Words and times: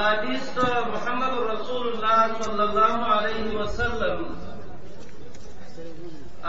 احادیث 0.00 0.58
محمد 0.92 1.34
رسول 1.52 1.84
الله 1.92 2.42
صلی 2.42 2.60
الله 2.70 3.00
علیه 3.20 3.58
وسلم 3.62 4.18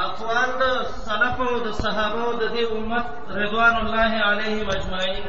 اقوال 0.04 0.50
د 0.62 0.64
سلف 1.06 1.38
او 1.50 1.60
د 1.66 1.74
صحابه 1.84 2.22
او 2.28 2.34
د 2.44 2.48
دې 2.56 2.64
امت 2.76 3.06
رضوان 3.40 3.76
الله 3.84 4.12
علیه 4.30 4.56
اجمعین 4.76 5.28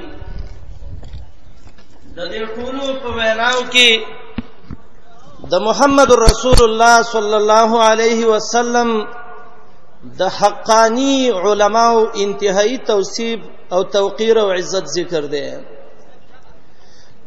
د 2.16 2.20
دې 2.32 2.42
ټولو 2.56 2.86
په 3.02 3.08
ویلاو 3.18 3.60
کې 3.74 4.00
د 5.52 5.66
محمد 5.68 6.10
رسول 6.24 6.60
الله 6.70 7.02
صلی 7.14 7.36
الله 7.42 7.70
علیه 7.90 8.26
وسلم 8.32 8.88
د 10.24 10.34
حقانی 10.40 11.18
علماو 11.44 12.08
انتهایی 12.14 12.78
توصیب 12.78 13.40
او 13.72 13.82
توقیر 14.00 14.36
او 14.38 14.50
عزت 14.58 14.84
ذکر 14.98 15.22
دی 15.36 15.46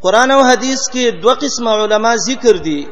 قران 0.06 0.30
او 0.30 0.42
حديث 0.44 0.80
کې 0.92 1.04
دوه 1.22 1.34
قسم 1.34 1.68
علما 1.68 2.16
ذکر 2.16 2.56
دي 2.56 2.88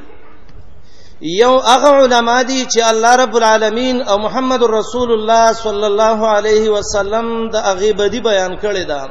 یو 1.22 1.59
هغه 1.60 1.88
علما 1.88 2.42
دي 2.42 2.66
چې 2.66 2.80
الله 2.91 3.14
رب 3.16 3.36
العالمین 3.36 4.02
او 4.02 4.18
محمد 4.18 4.62
رسول 4.62 5.12
الله 5.12 5.52
صلی 5.52 5.84
الله 5.84 6.19
علیه 6.36 6.70
وسلم 6.70 7.27
د 7.50 7.56
هغه 7.56 7.92
بدی 7.98 8.20
بیان 8.20 8.56
کړی 8.60 8.84
دا 8.88 9.08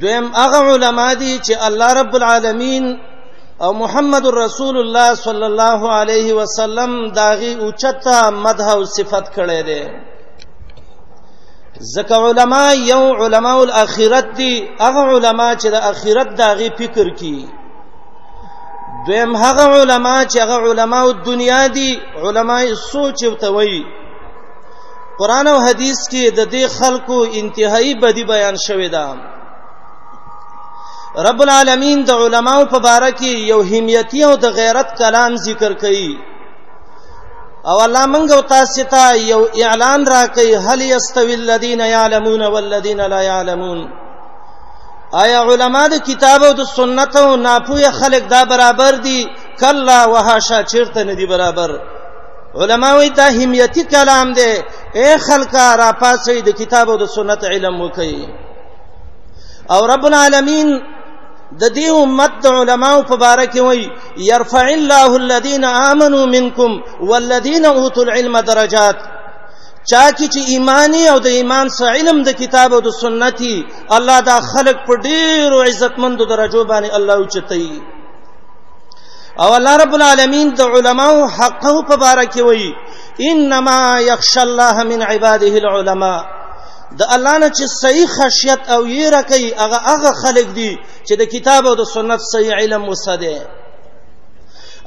دویم 0.00 0.24
هغه 0.34 0.58
علما 0.72 1.14
دي 1.14 1.40
چې 1.46 1.54
الله 1.64 1.92
رب 1.92 2.14
العالمین 2.16 2.98
او 3.60 3.72
محمد 3.72 4.26
رسول 4.26 4.76
الله 4.76 5.14
صلی 5.14 5.44
الله 5.44 5.90
علیه 5.92 6.34
وسلم 6.34 7.08
داغي 7.12 7.54
اوچتا 7.54 8.30
مدح 8.30 8.68
او 8.74 8.84
صفت 8.84 9.24
کړی 9.36 9.62
دی 9.68 9.82
زکه 11.82 12.14
علما 12.14 12.72
یو 12.74 13.14
علما 13.14 13.52
الاخرت 13.60 14.28
دي 14.36 14.68
هغه 14.80 15.00
علما 15.16 15.54
چې 15.54 15.66
د 15.66 15.74
اخرت 15.74 16.36
داغي 16.38 16.70
فکر 16.78 17.08
کوي 17.18 17.48
دویم 19.06 19.36
هغه 19.36 19.62
علما 19.80 20.24
چې 20.30 20.36
هغه 20.38 20.56
علما 20.70 21.04
د 21.10 21.22
دنیا 21.24 21.66
دي 21.66 22.00
علما 22.16 22.58
سوچ 22.90 23.24
او 23.24 23.34
توي 23.34 23.84
قران 25.18 25.46
او 25.46 25.58
حديث 25.60 25.98
کې 26.10 26.24
د 26.36 26.50
دې 26.52 26.64
خلکو 26.78 27.24
انتهایی 27.34 27.94
بدی 27.94 28.24
بیان 28.24 28.56
شوی 28.66 28.88
دا 28.88 29.14
رب 31.16 31.42
العالمین 31.42 32.04
د 32.04 32.10
علماو 32.10 32.64
په 32.64 32.78
باره 32.78 33.10
کې 33.10 33.38
یو 33.52 33.62
همیتی 33.62 34.22
او 34.24 34.34
د 34.36 34.44
غیرت 34.58 34.98
کلام 34.98 35.36
ذکر 35.36 35.72
کړي 35.74 36.29
او 37.66 37.80
الله 37.84 38.06
منګو 38.06 38.40
تاسو 38.40 38.82
ته 38.82 39.14
یو 39.16 39.46
اعلان 39.54 40.06
راکړي 40.06 40.54
هل 40.56 40.80
یستوی 40.82 41.34
الذین 41.34 41.80
یعلمون 41.80 42.42
والذین 42.42 43.00
لا 43.00 43.22
یعلمون 43.22 43.88
آیا 45.12 45.42
علما 45.42 45.88
د 45.88 45.92
کتاب 45.98 46.42
او 46.44 46.52
د 46.52 46.62
سنت 46.64 47.16
او 47.16 47.36
ناپوهه 47.36 47.90
خلک 47.90 48.22
دا 48.28 48.44
برابر 48.44 48.90
دي 48.94 49.28
کلا 49.60 50.08
وهاشا 50.08 50.62
چیرته 50.62 51.02
نه 51.04 51.14
دي 51.14 51.26
برابر 51.26 51.80
علما 52.54 52.94
وی 52.98 53.08
دا 53.10 53.24
همیتی 53.30 53.82
کلام 53.84 54.32
دی 54.38 54.52
اے 54.98 55.10
خلکا 55.26 55.74
را 55.76 55.90
پاسې 56.02 56.42
د 56.46 56.50
کتاب 56.60 56.90
او 56.90 56.96
د 56.96 57.04
سنت 57.04 57.44
علم 57.44 57.80
وکي 57.80 58.28
او 59.70 59.86
رب 59.86 60.04
العالمین 60.06 60.80
د 61.52 61.62
دې 61.76 61.88
امت 62.04 62.32
د 62.42 62.46
علماو 62.58 63.06
په 63.10 63.14
باره 63.24 63.44
کې 63.52 63.60
وایي 63.66 63.86
يرفع 64.30 64.64
الله 64.78 65.10
الذين 65.22 65.64
امنوا 65.64 66.24
منكم 66.26 66.70
والذين 67.08 67.64
اوتوا 67.64 68.02
العلم 68.04 68.38
درجات 68.40 68.96
چا 69.90 70.04
کی 70.16 70.26
چې 70.28 70.40
ایمانی 70.50 71.08
او 71.08 71.18
د 71.18 71.26
ایمان 71.26 71.68
سره 71.74 71.88
علم 71.96 72.22
د 72.22 72.28
کتاب 72.40 72.72
او 72.74 72.80
د 72.80 72.88
سنتي 73.02 73.54
الله 73.98 74.20
دا 74.20 74.40
خلق 74.40 74.76
په 74.88 74.96
ډیرو 75.02 75.60
عزتمندو 75.62 76.24
درجو 76.24 76.64
باندې 76.64 76.94
الله 76.94 77.14
اوچتای 77.14 77.80
او 79.38 79.54
الله 79.54 79.76
رب 79.76 79.94
العالمین 79.94 80.50
د 80.54 80.62
علماو 80.62 81.26
حقه 81.26 81.82
په 81.88 81.96
باره 81.96 82.24
کې 82.24 82.40
وایي 82.40 82.74
انما 83.30 83.78
يخشى 84.00 84.40
الله 84.40 84.82
من 84.84 85.02
عباده 85.02 85.56
العلماء 85.62 86.39
د 86.98 87.02
الله 87.14 87.36
نه 87.44 87.48
چې 87.56 87.64
صحیح 87.82 88.06
خشیت 88.16 88.60
او 88.74 88.82
یره 89.00 89.22
کوي 89.30 89.50
هغه 89.62 89.78
هغه 89.90 90.10
خلق 90.22 90.46
دي 90.58 90.72
چې 91.06 91.14
د 91.20 91.22
کتاب 91.34 91.62
او 91.70 91.74
د 91.74 91.82
سنت 91.94 92.20
صحیح 92.32 92.52
علم 92.60 92.82
وساده 92.92 93.36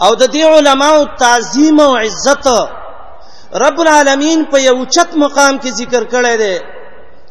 او 0.06 0.12
د 0.16 0.24
دې 0.34 0.44
علماو 0.56 1.00
تعظیم 1.22 1.78
او 1.86 1.92
عزت 2.06 2.46
رب 3.64 3.78
العالمین 3.86 4.40
په 4.52 4.58
یو 4.70 4.78
چت 4.96 5.10
مقام 5.24 5.54
کې 5.62 5.70
ذکر 5.80 6.04
کړی 6.14 6.36
دی 6.42 6.56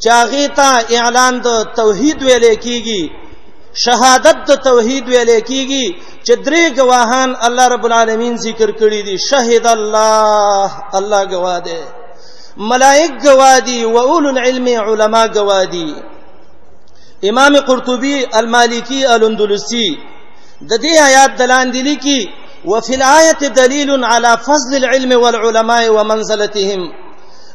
چاغه 0.05 0.44
ته 0.59 0.69
اعلان 0.99 1.34
د 1.47 1.49
توحید 1.81 2.19
ویلې 2.27 2.55
کیږي 2.65 3.03
شهادت 3.84 4.37
د 4.50 4.53
توحید 4.69 5.05
ویلې 5.12 5.41
کیږي 5.50 5.87
چې 6.27 6.34
درې 6.47 6.65
گواهان 6.78 7.31
الله 7.47 7.65
رب 7.75 7.84
العالمین 7.88 8.34
ذکر 8.47 8.71
کړی 8.81 9.00
دي 9.09 9.16
شهید 9.31 9.66
الله 9.66 10.69
الله 10.99 11.22
گواه 11.32 11.61
دی 11.66 11.81
ملائک 12.57 13.11
گوادی 13.25 13.85
و 13.85 13.97
اول 13.97 14.27
العلم 14.27 14.81
علما 14.89 15.27
گوادی 15.29 15.95
امام 17.25 17.61
قرطبي 17.61 18.27
المالکی 18.35 19.07
الاندلسی 19.07 19.99
د 20.71 20.77
دې 20.81 21.01
آیات 21.07 21.31
دلاندې 21.39 21.77
لیکي 21.83 22.29
وفي 22.65 22.95
الآية 22.95 23.49
دليل 23.55 24.05
على 24.05 24.37
فضل 24.37 24.77
العلم 24.85 25.21
والعلماء 25.23 25.89
ومنزلتهم 25.91 26.93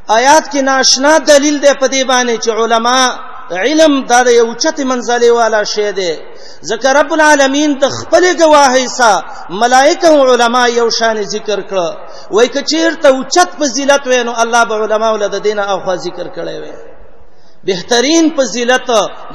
آیات 0.10 0.44
کې 0.54 0.56
ناشنا 0.58 1.18
دلیل 1.18 1.60
دی 1.62 1.74
په 1.82 1.88
دې 1.88 2.06
باندې 2.08 2.38
چې 2.46 2.50
علما 2.50 3.18
علم 3.52 4.06
د 4.06 4.28
یو 4.28 4.54
چت 4.54 4.80
منزله 4.82 5.32
والا 5.32 5.64
شی 5.64 5.92
دی 5.92 6.16
ذکر 6.72 6.94
رب 7.00 7.14
العالمین 7.14 7.74
د 7.80 7.90
خپل 7.90 8.34
گواهی 8.38 8.88
سا 8.88 9.22
ملائکه 9.50 10.08
او 10.08 10.32
علما 10.34 10.68
یو 10.68 10.90
شان 10.90 11.22
ذکر 11.24 11.60
کړه 11.68 11.96
وای 12.32 12.48
کچیر 12.48 12.94
ته 12.96 13.08
اوچت 13.10 13.50
فضیلت 13.60 14.08
وینو 14.08 14.34
الله 14.44 14.64
به 14.66 14.76
علما 14.76 15.08
ول 15.14 15.28
د 15.28 15.60
او 15.60 15.80
خوا 15.80 15.96
ذکر 15.96 16.28
کړي 16.28 16.64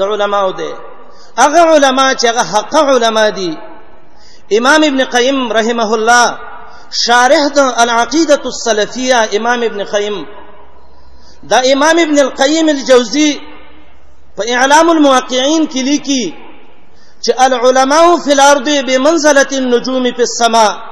علماء 0.01 0.51
دے 0.53 0.71
اگ 1.37 1.55
علما 1.57 2.15
چک 2.15 2.37
علما 2.75 3.29
دي 3.31 3.59
امام 4.59 4.83
ابن 4.85 5.05
قیم 5.05 5.53
رحمه 5.53 5.91
الله 5.95 6.39
شارح 7.07 7.49
د 7.49 7.59
العقیده 7.59 8.39
السلفیه 8.47 9.29
امام 9.37 9.63
ابن 9.63 9.85
قیم 9.85 10.27
دا 11.51 11.59
امام 11.73 11.99
ابن 11.99 12.19
القیم 12.19 12.69
الجوزی 12.69 13.41
په 14.37 14.43
اعلام 14.49 14.91
المعاقین 14.91 15.67
کې 15.71 15.77
لیکي 15.83 16.35
چې 17.27 17.33
العلماء 17.43 18.17
فی 18.25 18.33
الارض 18.33 18.69
بمنزله 18.87 19.49
النجوم 19.53 20.03
فی 20.05 20.23
السماء 20.23 20.92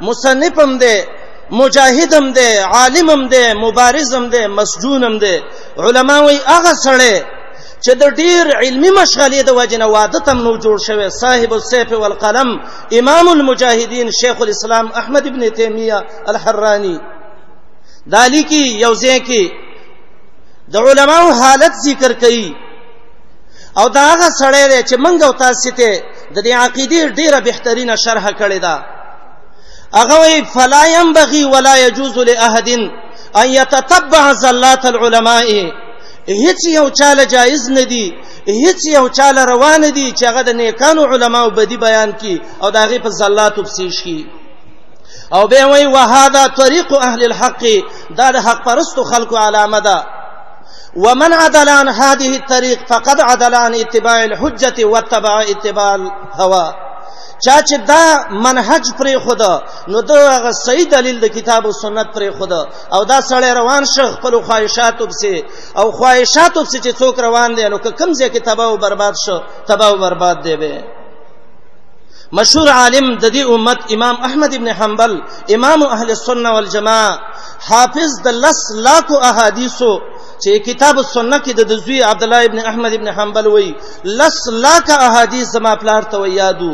مصنفم 0.00 0.78
دی 0.78 0.98
مجاهدم 1.50 2.32
دی 2.32 2.52
عالمم 2.56 3.22
دی 3.28 3.52
مبارزم 3.52 4.24
دی 4.34 4.46
مسجونم 4.46 5.14
دی 5.22 5.34
علما 5.84 6.16
وی 6.26 6.38
هغه 6.54 6.72
سره 6.84 7.14
چې 7.86 7.92
د 8.02 8.04
ډیر 8.20 8.46
علمی 8.62 8.90
مشغلې 8.90 9.42
د 9.44 9.50
وجنه 9.50 9.86
واده 9.86 10.18
تم 10.18 10.36
نو 10.38 10.58
جوړ 10.60 10.86
شوی 10.86 11.10
صاحب 11.10 11.52
السيف 11.52 11.92
والقلم 11.92 12.60
امام 12.98 13.26
المجاهدین 13.28 14.08
شیخ 14.20 14.40
الاسلام 14.40 14.86
احمد 14.94 15.26
ابن 15.26 15.50
تیمیه 15.50 15.98
الحرانی 16.26 16.98
دالی 18.12 18.42
کی 18.44 18.64
یوزې 18.84 19.16
کی 19.26 19.52
د 20.72 20.76
علماو 20.76 21.32
حالت 21.40 21.72
ذکر 21.86 22.12
کړي 22.22 22.48
او 23.78 23.88
دا 23.88 24.00
هغه 24.12 24.28
سړی 24.42 24.64
دی 24.70 24.82
چې 24.88 24.98
منګو 25.04 25.38
تاسو 25.38 25.70
ته 25.70 26.02
د 26.34 26.38
دې 26.46 26.52
عقیده 26.52 27.08
ډیره 27.14 27.38
بهترینه 27.40 27.96
شرحه 27.96 28.30
کړې 28.32 28.58
ده 28.60 28.95
هغه 29.96 30.20
وی 30.20 30.44
فلا 30.54 30.84
ينبغي 30.86 31.44
ولا 31.44 31.86
يجوز 31.86 32.18
لاحد 32.18 32.68
ان 33.36 33.48
يتتبع 33.48 34.32
زلات 34.32 34.86
العلماء 34.86 35.70
هیڅ 36.28 36.60
یو 36.76 36.88
چاله 36.90 37.24
جایز 37.24 37.70
ندی 37.70 38.14
هیڅ 38.64 38.80
یو 38.94 39.08
چاله 39.08 39.44
روان 39.44 39.92
دي 39.92 40.12
چې 40.18 40.22
هغه 40.24 40.40
د 40.42 40.48
نیکانو 40.48 41.04
علماو 41.04 41.50
بدی 41.50 41.76
بیان 41.76 42.12
کی 42.12 42.42
او 42.62 42.70
داغه 42.70 42.98
په 42.98 43.08
زلات 43.08 43.58
وبسیش 43.58 44.02
کی 44.02 44.26
او 45.32 45.46
به 45.48 45.66
وی 45.66 45.86
وهذا 45.86 46.46
طريق 46.46 46.92
اهل 46.94 47.24
الحق 47.24 47.60
دا 48.18 48.30
د 48.30 48.36
حق 48.36 48.62
پرستو 48.64 49.04
خلق 49.04 49.34
علامه 49.36 49.78
ده 49.78 50.04
ومن 50.96 51.32
عدل 51.32 51.68
عن 51.68 51.88
هذه 51.88 52.36
الطريق 52.36 52.78
فقد 52.88 53.20
عدل 53.20 53.54
عن 53.54 53.74
اتباع 53.74 54.24
الحجه 54.24 54.84
واتبع 54.84 55.40
اتباع 55.40 55.94
الهوى 55.94 56.74
چا 57.44 57.56
چې 57.68 57.76
دا 57.86 58.04
منهج 58.44 58.84
پرې 58.98 59.16
خود 59.24 59.42
نو 59.88 60.00
دا 60.02 60.18
هغه 60.36 60.50
صحیح 60.64 60.88
دلیل 60.90 61.16
د 61.20 61.24
کتاب 61.36 61.66
او 61.66 61.72
سنت 61.82 62.06
پرې 62.16 62.38
خود 62.38 62.52
او 62.52 63.04
دا 63.04 63.18
سړی 63.30 63.52
روان 63.60 63.84
شخ 63.96 64.08
خپل 64.18 64.40
خواهشاتو 64.42 65.06
پسې 65.10 65.34
او 65.76 65.90
خواهشاتو 65.98 66.64
پسې 66.64 66.78
چې 66.84 66.92
څوک 67.00 67.18
روان 67.26 67.54
دي 67.56 67.68
نو 67.68 67.78
کوم 67.78 68.12
ځای 68.14 68.30
کې 68.30 68.40
تباہ 68.44 68.66
او 68.66 68.76
برباد 68.76 69.12
شو 69.24 69.38
تباہ 69.68 69.88
او 69.88 69.98
برباد 69.98 70.36
دی 70.44 70.56
به 70.56 70.80
مشهور 72.32 72.68
عالم 72.68 73.06
د 73.18 73.30
دې 73.34 73.42
امت 73.54 73.78
امام 73.94 74.16
احمد 74.24 74.54
ابن 74.54 74.68
حنبل 74.78 75.20
امام 75.54 75.82
اهل 75.82 76.08
السنه 76.10 76.50
والجماعه 76.50 77.18
حافظ 77.68 78.10
د 78.24 78.28
لس 78.44 78.60
لاکو 78.74 79.16
احادیثو 79.18 79.92
چې 80.40 80.50
کتاب 80.68 80.98
السنه 80.98 81.38
کې 81.38 81.50
د 81.52 81.76
زوی 81.84 82.02
عبد 82.02 82.22
الله 82.22 82.44
ابن 82.44 82.58
احمد 82.70 82.92
ابن 82.92 83.08
حنبل 83.18 83.46
وای 83.46 83.74
لس 84.04 84.48
لاکه 84.52 84.94
احادیث 85.10 85.48
زما 85.50 85.74
پلار 85.76 86.02
ته 86.02 86.26
یادو 86.28 86.72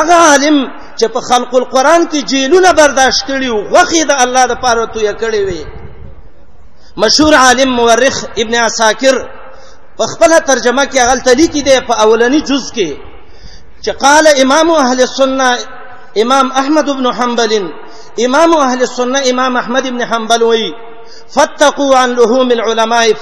عالم 0.00 0.56
ع 1.02 1.20
خلق 1.20 1.54
القرآن 1.56 2.04
کی 2.10 2.20
جین 2.32 2.62
برداشت 2.76 3.26
کریو 3.26 3.54
وقید 3.70 4.10
اللہ 4.10 5.62
مشہور 6.96 7.32
عالم 7.34 7.78
و 7.80 7.88
رخ 7.96 8.24
ابن 8.44 8.54
ساکر 8.76 9.18
ترجمہ 10.46 10.82
کے 10.92 11.00
التلی 11.00 11.46
کی 11.46 11.60
دے 11.66 11.76
اولنی 12.04 12.40
جز 12.50 12.72
کے 12.74 12.92
قال 14.00 14.26
امام 14.42 14.70
و 14.70 14.76
اہل 14.86 15.06
سننا 15.16 15.50
امام 16.22 16.50
احمد 16.62 16.88
ابن 16.88 17.06
و 17.06 17.10
حمبل 17.18 17.56
امام 18.26 18.54
و 18.54 18.60
اہل 18.68 18.86
سننا 18.96 19.18
امام 19.32 19.56
احمد 19.56 19.86
العلماء 19.86 20.32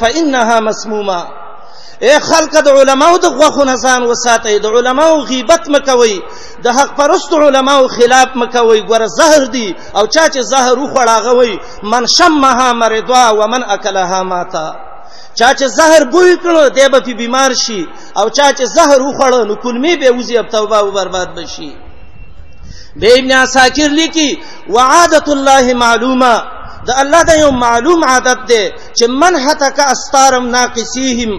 حمبل 0.02 0.64
مصمومہ 0.68 1.20
اے 2.06 2.12
خلک 2.28 2.54
د 2.66 2.68
علماو 2.80 3.14
د 3.22 3.26
غوخو 3.38 3.62
نسان 3.70 4.00
وساتئ 4.10 4.56
د 4.64 4.66
علماو 4.76 5.14
غیبت 5.30 5.62
مکوئ 5.74 6.14
د 6.64 6.66
حق 6.76 6.90
پرست 6.98 7.32
علماو 7.46 7.82
خلاف 7.96 8.28
مکوئ 8.42 8.80
ګوره 8.90 9.08
زهر 9.18 9.42
دی 9.54 9.66
او 9.98 10.04
چا 10.14 10.24
چې 10.34 10.40
زهر 10.52 10.76
وخړاغوي 10.78 11.54
من 11.92 12.02
شمها 12.16 12.68
مرضوا 12.82 13.26
ومن 13.40 13.62
اکلها 13.76 14.20
ماتا 14.32 14.68
چا 15.38 15.50
چې 15.58 15.64
زهر 15.78 16.02
بوی 16.14 16.34
کړو 16.44 16.64
دی 16.76 16.88
به 16.88 17.00
په 17.04 17.14
بیمار 17.20 17.54
شي 17.64 17.82
او 18.20 18.26
چا 18.30 18.52
چې 18.52 18.62
زهر 18.76 18.98
وخړو 19.08 19.40
نو 19.48 19.54
کلمی 19.64 19.94
به 20.00 20.10
وزي 20.16 20.38
اب 20.38 20.48
توبه 20.56 20.78
او 20.80 20.90
برباد 20.96 21.28
بشي 21.36 21.70
به 23.00 23.14
ابن 23.20 23.30
عساکر 23.42 23.88
لیکي 24.00 24.28
وعادت 24.74 25.28
الله 25.36 25.74
معلومه 25.84 26.34
د 26.88 27.06
الله 27.06 27.22
د 27.30 27.40
یو 27.44 27.50
معلوم 27.64 28.04
عادت 28.12 28.38
ده 28.50 28.64
چې 28.98 29.06
من 29.20 29.34
هتک 29.48 29.78
استارم 29.92 30.50
ناقصيهم 30.58 31.32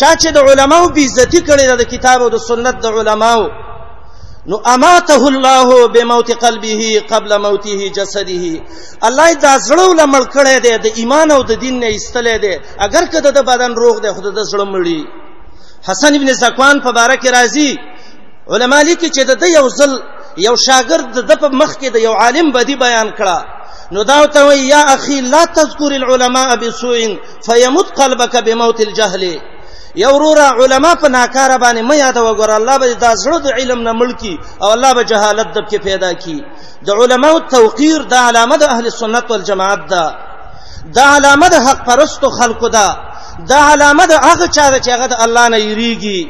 چا 0.00 0.14
چې 0.20 0.28
د 0.36 0.38
علماو 0.50 0.88
بیزتی 0.96 1.40
کړي 1.48 1.66
د 1.80 1.84
کتاب 1.92 2.22
او 2.22 2.28
د 2.34 2.38
سنت 2.48 2.76
د 2.82 2.86
علماو 2.98 3.42
نو 4.52 4.56
اماته 4.74 5.22
الله 5.32 5.68
بموت 5.94 6.30
قلبه 6.44 6.82
قبل 7.12 7.30
موته 7.46 7.78
جسده 7.98 8.44
الله 9.08 9.28
دا 9.44 9.54
زړه 9.68 9.84
ولمړ 9.92 10.24
کړي 10.36 10.56
دی 10.64 10.74
د 10.86 10.88
ایمان 11.00 11.28
او 11.36 11.42
د 11.50 11.52
دین 11.62 11.74
نه 11.82 11.88
ایستلې 11.94 12.36
دی 12.44 12.54
اگر 12.86 13.04
کده 13.12 13.30
د 13.38 13.46
بدن 13.50 13.72
روغ 13.82 13.96
دی 14.04 14.10
خود 14.16 14.26
د 14.40 14.42
زړه 14.52 14.64
مړی 14.74 15.00
حسن 15.88 16.12
ابن 16.18 16.32
زکوان 16.42 16.76
په 16.80 16.90
بارک 16.98 17.26
راضی 17.36 17.70
علما 18.52 18.82
لیکي 18.88 19.08
چې 19.16 19.22
د 19.24 19.44
یو 19.56 19.66
ځل 19.78 19.92
یو 20.46 20.54
شاګرد 20.66 21.12
د 21.30 21.32
په 21.42 21.48
مخ 21.60 21.72
کې 21.80 21.88
د 21.94 21.96
یو 22.06 22.12
عالم 22.22 22.52
بدی 22.52 22.76
بیان 22.86 23.08
کړه 23.18 23.38
نو 23.94 24.04
دا 24.10 24.26
ته 24.34 24.40
وی 24.48 24.60
یا 24.74 24.82
اخي 24.94 25.20
لا 25.20 25.44
تذكر 25.44 25.90
العلماء 26.00 26.56
بسوء 26.62 27.16
فيموت 27.46 27.88
قلبك 28.00 28.36
بموت 28.44 28.80
الجهل 28.80 29.24
یو 29.96 30.18
رورا 30.18 30.52
علما 30.62 30.94
په 30.94 31.08
ناکار 31.08 31.58
باندې 31.58 31.82
مې 31.90 31.94
یاد 31.94 32.16
وګور 32.16 32.50
الله 32.56 32.78
به 32.78 32.92
دا 32.94 33.12
زړه 33.14 33.38
د 33.38 33.46
علم 33.58 33.82
نه 33.88 33.92
ملکی 33.92 34.38
او 34.62 34.70
الله 34.72 34.94
به 34.94 35.02
جهالت 35.04 35.46
دب 35.54 35.68
کې 35.70 35.76
پیدا 35.76 36.12
کی 36.12 36.44
د 36.86 36.90
علماو 36.90 37.38
توقیر 37.40 38.02
د 38.02 38.14
علامه 38.14 38.56
د 38.56 38.62
اهل 38.62 38.90
سنت 38.90 39.30
والجماعت 39.30 39.88
ده 39.90 40.14
د 40.94 40.98
علامه 40.98 41.48
د 41.48 41.54
حق 41.54 41.84
پرستو 41.84 42.30
خلقو 42.30 42.68
ده 42.68 42.96
د 43.48 43.52
علامه 43.52 44.06
د 44.06 44.12
هغه 44.12 44.46
چا 44.46 44.78
چې 44.80 44.88
هغه 44.88 45.06
د 45.06 45.16
الله 45.20 45.48
نه 45.48 45.58
یریږي 45.58 46.28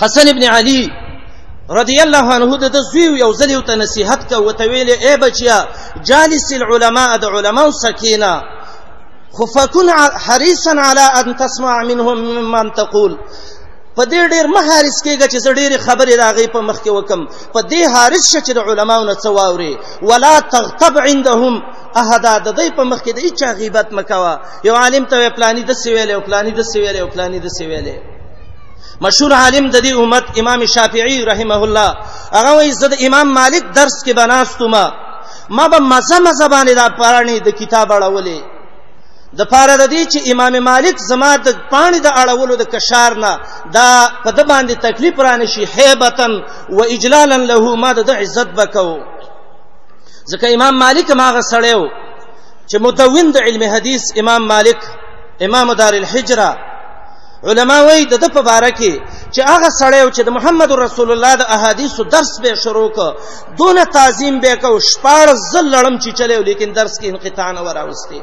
حسن 0.00 0.28
ابن 0.28 0.42
علی 0.44 0.90
رضی 1.70 2.00
الله 2.00 2.34
عنه 2.34 2.56
د 2.68 2.80
زوی 2.92 3.02
یو 3.18 3.34
ځل 3.34 3.50
یو 3.50 3.60
ته 3.60 3.74
نصیحت 3.74 4.24
کوي 4.28 4.36
او 4.36 4.50
ته 4.52 4.64
ویلې 4.64 5.02
ای 5.04 5.16
بچیا 5.16 5.66
جالس 6.04 6.52
العلماء 6.52 7.16
د 7.16 7.24
علماو 7.26 7.72
سکینه 7.72 8.42
خو 9.38 9.46
فكن 9.56 9.86
حريصا 10.26 10.74
على 10.86 11.00
ان 11.20 11.26
تسمع 11.42 11.74
منهم 11.90 12.16
ممن 12.30 12.66
تقول 12.80 13.12
په 13.98 14.04
دې 14.04 14.22
ډېر 14.32 14.46
مهارس 14.56 14.96
کېږي 15.04 15.26
چې 15.32 15.38
ډېر 15.58 15.70
خبرې 15.86 16.14
راغې 16.22 16.46
په 16.54 16.60
مخ 16.68 16.76
کې 16.84 16.90
وکم 16.96 17.20
په 17.54 17.60
دې 17.70 17.82
حارس 17.94 18.24
شې 18.32 18.40
چې 18.46 18.52
د 18.56 18.60
علماو 18.68 19.02
نه 19.10 19.14
څواوري 19.24 19.72
ولا 20.08 20.40
تغتب 20.54 20.94
عندهم 21.08 21.54
احد 22.02 22.24
د 22.46 22.48
دې 22.58 22.66
په 22.76 22.82
مخ 22.90 22.98
کې 23.04 23.12
د 23.16 23.18
چا 23.40 23.48
غیبت 23.60 23.88
مکوا 23.98 24.34
یو 24.66 24.74
عالم 24.82 25.04
ته 25.10 25.28
پلاني 25.36 25.62
د 25.70 25.72
سویلې 25.82 26.12
او 26.16 26.20
پلاني 26.26 26.50
د 26.58 26.62
سویلې 26.72 27.00
او 27.04 27.08
پلاني 27.14 27.38
د 27.46 27.48
سویلې 27.58 27.96
مشهور 29.04 29.32
عالم 29.42 29.64
د 29.70 29.76
دې 29.84 29.92
امت 30.02 30.24
امام 30.40 30.60
شافعي 30.74 31.18
رحمه 31.30 31.60
الله 31.64 31.88
هغه 32.36 32.50
وایي 32.56 32.72
زه 32.80 32.86
د 32.92 32.96
امام 33.08 33.26
مالک 33.40 33.64
درس 33.80 33.96
کې 34.06 34.12
بناستم 34.20 34.72
ما 35.56 35.64
به 35.72 35.78
مزه 35.92 36.18
مزه 36.26 36.46
باندې 36.54 36.72
دا 36.80 36.86
پرانی 36.98 37.36
د 37.46 37.50
کتاب 37.60 37.88
اړولې 37.98 38.40
د 39.38 39.40
پاره 39.52 39.74
د 39.82 39.84
دې 39.94 40.02
چې 40.12 40.18
امام 40.32 40.54
مالک 40.70 40.96
زما 41.10 41.30
د 41.46 41.48
پانی 41.72 41.98
د 42.06 42.08
اړولو 42.22 42.54
د 42.58 42.64
کشار 42.74 43.12
نه 43.24 43.32
دا 43.76 43.90
په 44.24 44.30
د 44.38 44.40
باندې 44.50 44.74
تکلیف 44.86 45.14
رانه 45.26 45.46
شي 45.54 45.64
هیبتن 45.76 46.32
و 46.76 46.80
اجلالا 46.94 47.38
له 47.50 47.62
ما 47.82 47.90
د 47.98 48.10
عزت 48.22 48.48
بکاو 48.58 48.94
ځکه 50.32 50.46
امام 50.56 50.74
مالک 50.84 51.06
ماغه 51.22 51.42
سړیو 51.52 51.82
چې 52.70 52.76
متوین 52.86 53.26
د 53.34 53.38
علم 53.46 53.62
حدیث 53.74 54.02
امام 54.22 54.42
مالک 54.52 54.80
امام 55.46 55.66
دار 55.80 55.94
الحجره 56.02 56.50
علما 57.50 57.78
وایي 57.86 58.04
د 58.06 58.26
په 58.36 58.40
باره 58.48 58.70
کې 58.78 58.92
چې 59.34 59.40
هغه 59.50 59.68
سړیو 59.80 60.08
چې 60.16 60.22
د 60.26 60.30
محمد 60.36 60.70
رسول 60.72 61.08
الله 61.14 61.34
د 61.36 61.42
احادیثو 61.56 62.02
درس 62.14 62.32
به 62.42 62.54
شروع 62.62 62.90
ک 62.96 62.98
دونه 63.58 63.82
تعظیم 63.96 64.36
به 64.40 64.52
کو 64.62 64.70
شپار 64.90 65.26
زل 65.52 65.64
لړم 65.74 65.94
چې 66.02 66.08
چلیو 66.18 66.42
لیکن 66.48 66.68
درس 66.72 66.94
کې 67.00 67.04
انقطاع 67.08 67.50
نه 67.58 67.62
وراوستي 67.66 68.22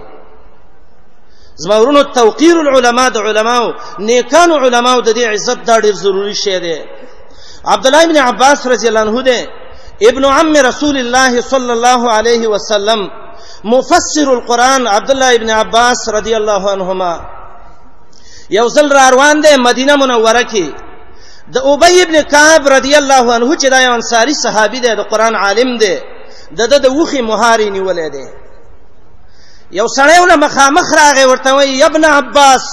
زمورونو 1.55 2.03
توقیر 2.03 2.57
العلماء 2.57 3.09
د 3.09 3.17
علماو 3.17 3.73
نیکانو 3.99 4.55
علماو 4.57 5.01
د 5.01 5.09
دې 5.13 5.23
عزت 5.33 5.63
دا 5.67 5.79
ډیر 5.79 5.95
ضروری 5.95 6.33
شی 6.35 6.59
دی 6.59 6.79
عبد 7.65 7.85
الله 7.87 8.03
ابن 8.03 8.17
عباس 8.17 8.67
رضی 8.67 8.87
الله 8.87 9.01
عنه 9.09 9.21
دی 9.21 9.39
ابن 10.07 10.25
عم 10.25 10.55
رسول 10.57 10.97
الله 10.97 11.41
صلى 11.41 11.73
الله 11.73 12.11
عليه 12.11 12.47
وسلم 12.47 13.09
مفسر 13.63 14.33
القران 14.33 14.87
عبد 14.87 15.11
الله 15.11 15.35
ابن 15.35 15.49
عباس 15.49 16.09
رضی 16.09 16.33
الله 16.35 16.69
عنهما 16.71 17.13
یو 18.49 18.69
ځل 18.69 18.91
را 18.93 19.09
روان 19.09 19.41
دی 19.41 19.55
مدینه 19.55 19.95
منوره 19.95 20.43
کې 20.43 20.63
د 21.53 21.57
ابی 21.57 22.01
ابن 22.01 22.21
کعب 22.21 22.67
رضی 22.67 22.95
الله 22.95 23.33
عنه 23.35 23.55
چې 23.57 23.67
دا 23.69 23.81
یو 23.83 23.93
انصاری 23.93 24.33
صحابي 24.33 24.79
دی 24.79 24.95
د 24.95 24.99
قران 25.11 25.35
عالم 25.35 25.77
دی 25.77 25.99
د 26.57 26.61
د 26.83 26.91
وخي 26.91 27.21
مهاري 27.21 27.69
نیولې 27.69 28.09
دی 28.11 28.27
یو 29.79 29.87
سړی 29.97 30.15
ول 30.21 30.33
مخامخ 30.45 30.93
راغی 30.93 31.23
ورته 31.25 31.53
وی 31.55 31.83
ابن 31.83 32.03
عباس 32.05 32.63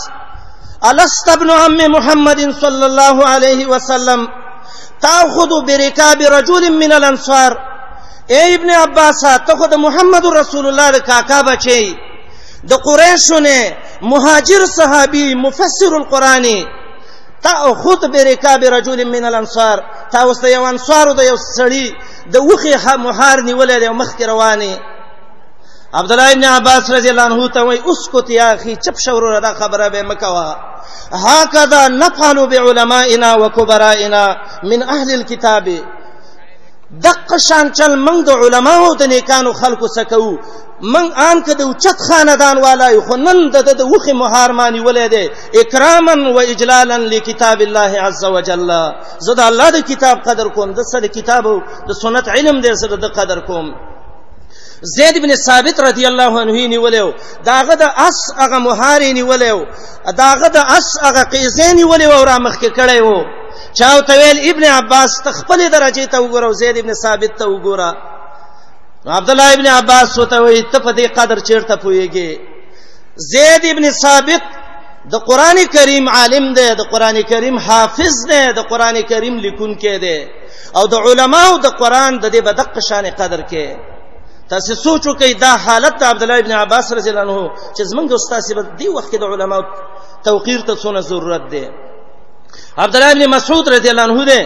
الست 0.88 1.28
ابن 1.28 1.50
عم 1.50 1.78
محمد 1.92 2.40
صلی 2.60 2.84
الله 2.88 3.28
علیه 3.28 3.66
وسلم 3.66 4.26
تاخذ 5.02 5.48
برکاب 5.68 6.22
رجل 6.34 6.68
من 6.74 6.92
الانصار 6.98 7.52
اے 8.34 8.42
ابن 8.54 8.70
عباس 8.82 9.20
ته 9.46 9.54
خود 9.62 9.72
محمد 9.86 10.26
رسول 10.36 10.66
الله 10.66 10.98
کاکا 11.12 11.40
بچی 11.48 11.96
د 12.70 12.74
قریشونه 12.84 13.72
مهاجر 14.02 14.66
صحابي 14.76 15.34
مفسر 15.34 15.94
القرآنی 16.02 16.64
تاخذ 17.42 18.08
برکاب 18.12 18.64
رجل 18.78 19.04
من 19.16 19.24
الانصار 19.24 19.82
تاسو 20.12 20.46
یو 20.56 20.62
انصارو 20.74 21.14
د 21.18 21.30
یو 21.30 21.36
سړی 21.50 21.94
د 22.32 22.36
وخي 22.52 22.96
محار 23.08 23.38
نیولې 23.40 23.88
مخک 24.04 24.22
روانه 24.34 24.72
عبد 25.94 26.12
الله 26.12 26.30
ابن 26.32 26.44
عباس 26.44 26.90
رضی 26.90 27.08
الله 27.08 27.22
عنه 27.22 27.48
ته 27.48 27.60
وای 27.60 27.80
اس 27.86 28.08
کو 28.12 28.20
تیا 28.22 28.48
اخي 28.50 28.76
چپ 28.76 28.96
شور 29.04 29.40
را 29.42 29.54
خبره 29.54 29.88
به 29.88 30.02
مکوا 30.02 30.56
هکذا 31.12 31.88
نفعل 31.88 32.46
بعلمائنا 32.46 33.36
وكبرائنا 33.40 34.36
من 34.62 34.82
اهل 34.82 35.10
الكتاب 35.14 35.64
دق 37.04 37.36
شان 37.36 37.72
چل 37.72 37.94
من 37.94 38.22
د 38.24 38.30
علماو 38.30 38.94
د 38.94 39.02
نیکانو 39.02 39.52
خلقو 39.52 39.86
سکو 39.88 40.36
من 40.82 41.12
ان 41.16 41.42
کده 41.42 41.64
اوچت 41.64 41.98
خاندان 42.08 42.58
والای 42.58 43.00
خو 43.00 43.16
نن 43.16 43.50
د 43.50 43.56
د 43.78 43.82
وخه 43.82 44.12
مهارمانی 44.12 44.80
ولیدې 44.84 45.30
اکراما 45.60 46.30
و 46.34 46.38
اجلالا 46.40 46.96
لکتاب 46.96 47.60
الله 47.60 48.00
عز 48.02 48.24
وجل 48.24 48.92
زدا 49.18 49.46
الله 49.46 49.70
د 49.70 49.76
کتاب 49.80 50.18
قدر 50.22 50.48
کوم 50.48 50.72
د 50.72 50.82
سره 50.92 51.08
کتابو 51.08 51.60
د 51.88 51.92
سنت 52.02 52.28
علم 52.28 52.60
د 52.60 52.74
سره 52.74 52.96
د 52.96 53.04
قدر 53.20 53.40
کوم 53.40 53.66
زید 54.82 55.16
ابن 55.16 55.34
ثابت 55.34 55.80
رضی 55.80 56.06
الله 56.06 56.40
عنه 56.40 56.52
نیولیو 56.66 57.12
داغه 57.44 57.74
د 57.74 57.82
اس 57.82 58.16
هغه 58.36 58.58
مهاری 58.58 59.12
نیولیو 59.12 59.66
داغه 60.18 60.48
د 60.48 60.56
اس 60.56 60.86
هغه 61.02 61.24
قیزین 61.24 61.76
نیولیو 61.76 62.10
او 62.10 62.24
را 62.24 62.38
مخک 62.38 62.64
کړی 62.76 63.02
وو 63.02 63.24
چاو 63.78 64.00
تویل 64.00 64.50
ابن 64.50 64.64
عباس 64.64 65.20
تخپل 65.24 65.68
درجه 65.68 66.06
ته 66.06 66.18
وګورو 66.20 66.50
زید 66.52 66.78
ابن 66.78 66.94
ثابت 66.94 67.36
ته 67.38 67.44
وګورا 67.46 67.92
عبد 69.06 69.30
الله 69.30 69.52
ابن 69.52 69.66
عباس 69.66 70.18
وته 70.18 70.40
وي 70.42 70.62
ته 70.62 70.78
په 70.78 70.92
دې 70.92 71.06
قدر 71.18 71.38
چیرته 71.40 71.76
پويږي 71.76 72.38
زید 73.16 73.64
ابن 73.64 73.90
ثابت 73.90 74.42
د 75.10 75.14
قران 75.16 75.66
کریم 75.66 76.08
عالم 76.08 76.54
دی 76.54 76.74
د 76.74 76.80
قران 76.90 77.22
کریم 77.22 77.58
حافظ 77.58 78.26
دی 78.30 78.52
د 78.52 78.58
قران 78.70 79.00
کریم 79.02 79.36
لیکونکی 79.36 79.98
دی 79.98 80.20
او 80.76 80.86
د 80.86 80.94
علماو 80.94 81.58
د 81.58 81.66
قران 81.66 82.18
د 82.18 82.26
دې 82.32 82.36
بدق 82.48 82.78
شان 82.88 83.10
قدر 83.10 83.40
کې 83.42 83.76
تاسو 84.52 84.72
سوچو 84.86 85.12
کې 85.18 85.34
دا 85.44 85.50
حالت 85.64 85.94
د 86.00 86.04
عبد 86.12 86.22
الله 86.22 86.38
ابن 86.42 86.52
عباس 86.62 86.86
رضی 86.98 87.10
الله 87.10 87.22
عنه 87.26 87.38
چې 87.76 87.82
زمونږ 87.90 88.08
استاد 88.14 88.40
سیب 88.48 88.58
دی 88.78 88.88
وخت 88.88 89.10
کې 89.12 89.18
د 89.20 89.24
علماو 89.34 89.62
توقیر 90.28 90.60
ته 90.68 90.74
څونه 90.82 91.00
ضرورت 91.10 91.44
دی 91.52 91.64
عبد 92.84 92.94
الله 92.96 93.10
ابن 93.12 93.24
مسعود 93.34 93.68
رضی 93.76 93.88
الله 93.90 94.02
عنه 94.08 94.18
دی 94.30 94.40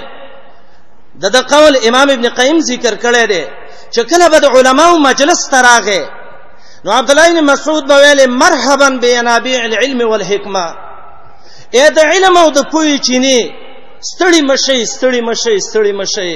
د 1.23 1.25
د 1.37 1.39
قول 1.53 1.75
امام 1.89 2.09
ابن 2.17 2.27
قیم 2.39 2.59
ذکر 2.71 2.95
کړی 3.05 3.25
دی 3.33 3.45
چې 3.95 4.01
کله 4.11 4.29
به 4.33 4.39
د 4.39 4.45
علماو 4.57 4.99
مجلس 5.09 5.49
تراغه 5.55 6.03
نو 6.85 6.91
عبد 6.99 7.11
الله 7.11 7.27
ابن 7.29 7.41
مسعود 7.53 7.85
به 7.89 7.97
ویل 8.03 8.21
مرحبا 8.43 8.89
بینابیع 9.05 9.61
العلم 9.65 10.09
والحکمه 10.11 10.67
اې 11.75 11.91
د 11.97 12.01
علم 12.11 12.37
او 12.37 12.49
د 12.51 12.59
پوهې 12.73 13.01
چینه 13.07 13.41
ستړي 14.11 14.41
مشي 14.51 14.81
ستړي 14.87 15.21
مشي 15.29 15.61
ستړي 15.61 15.93
مشي 16.01 16.33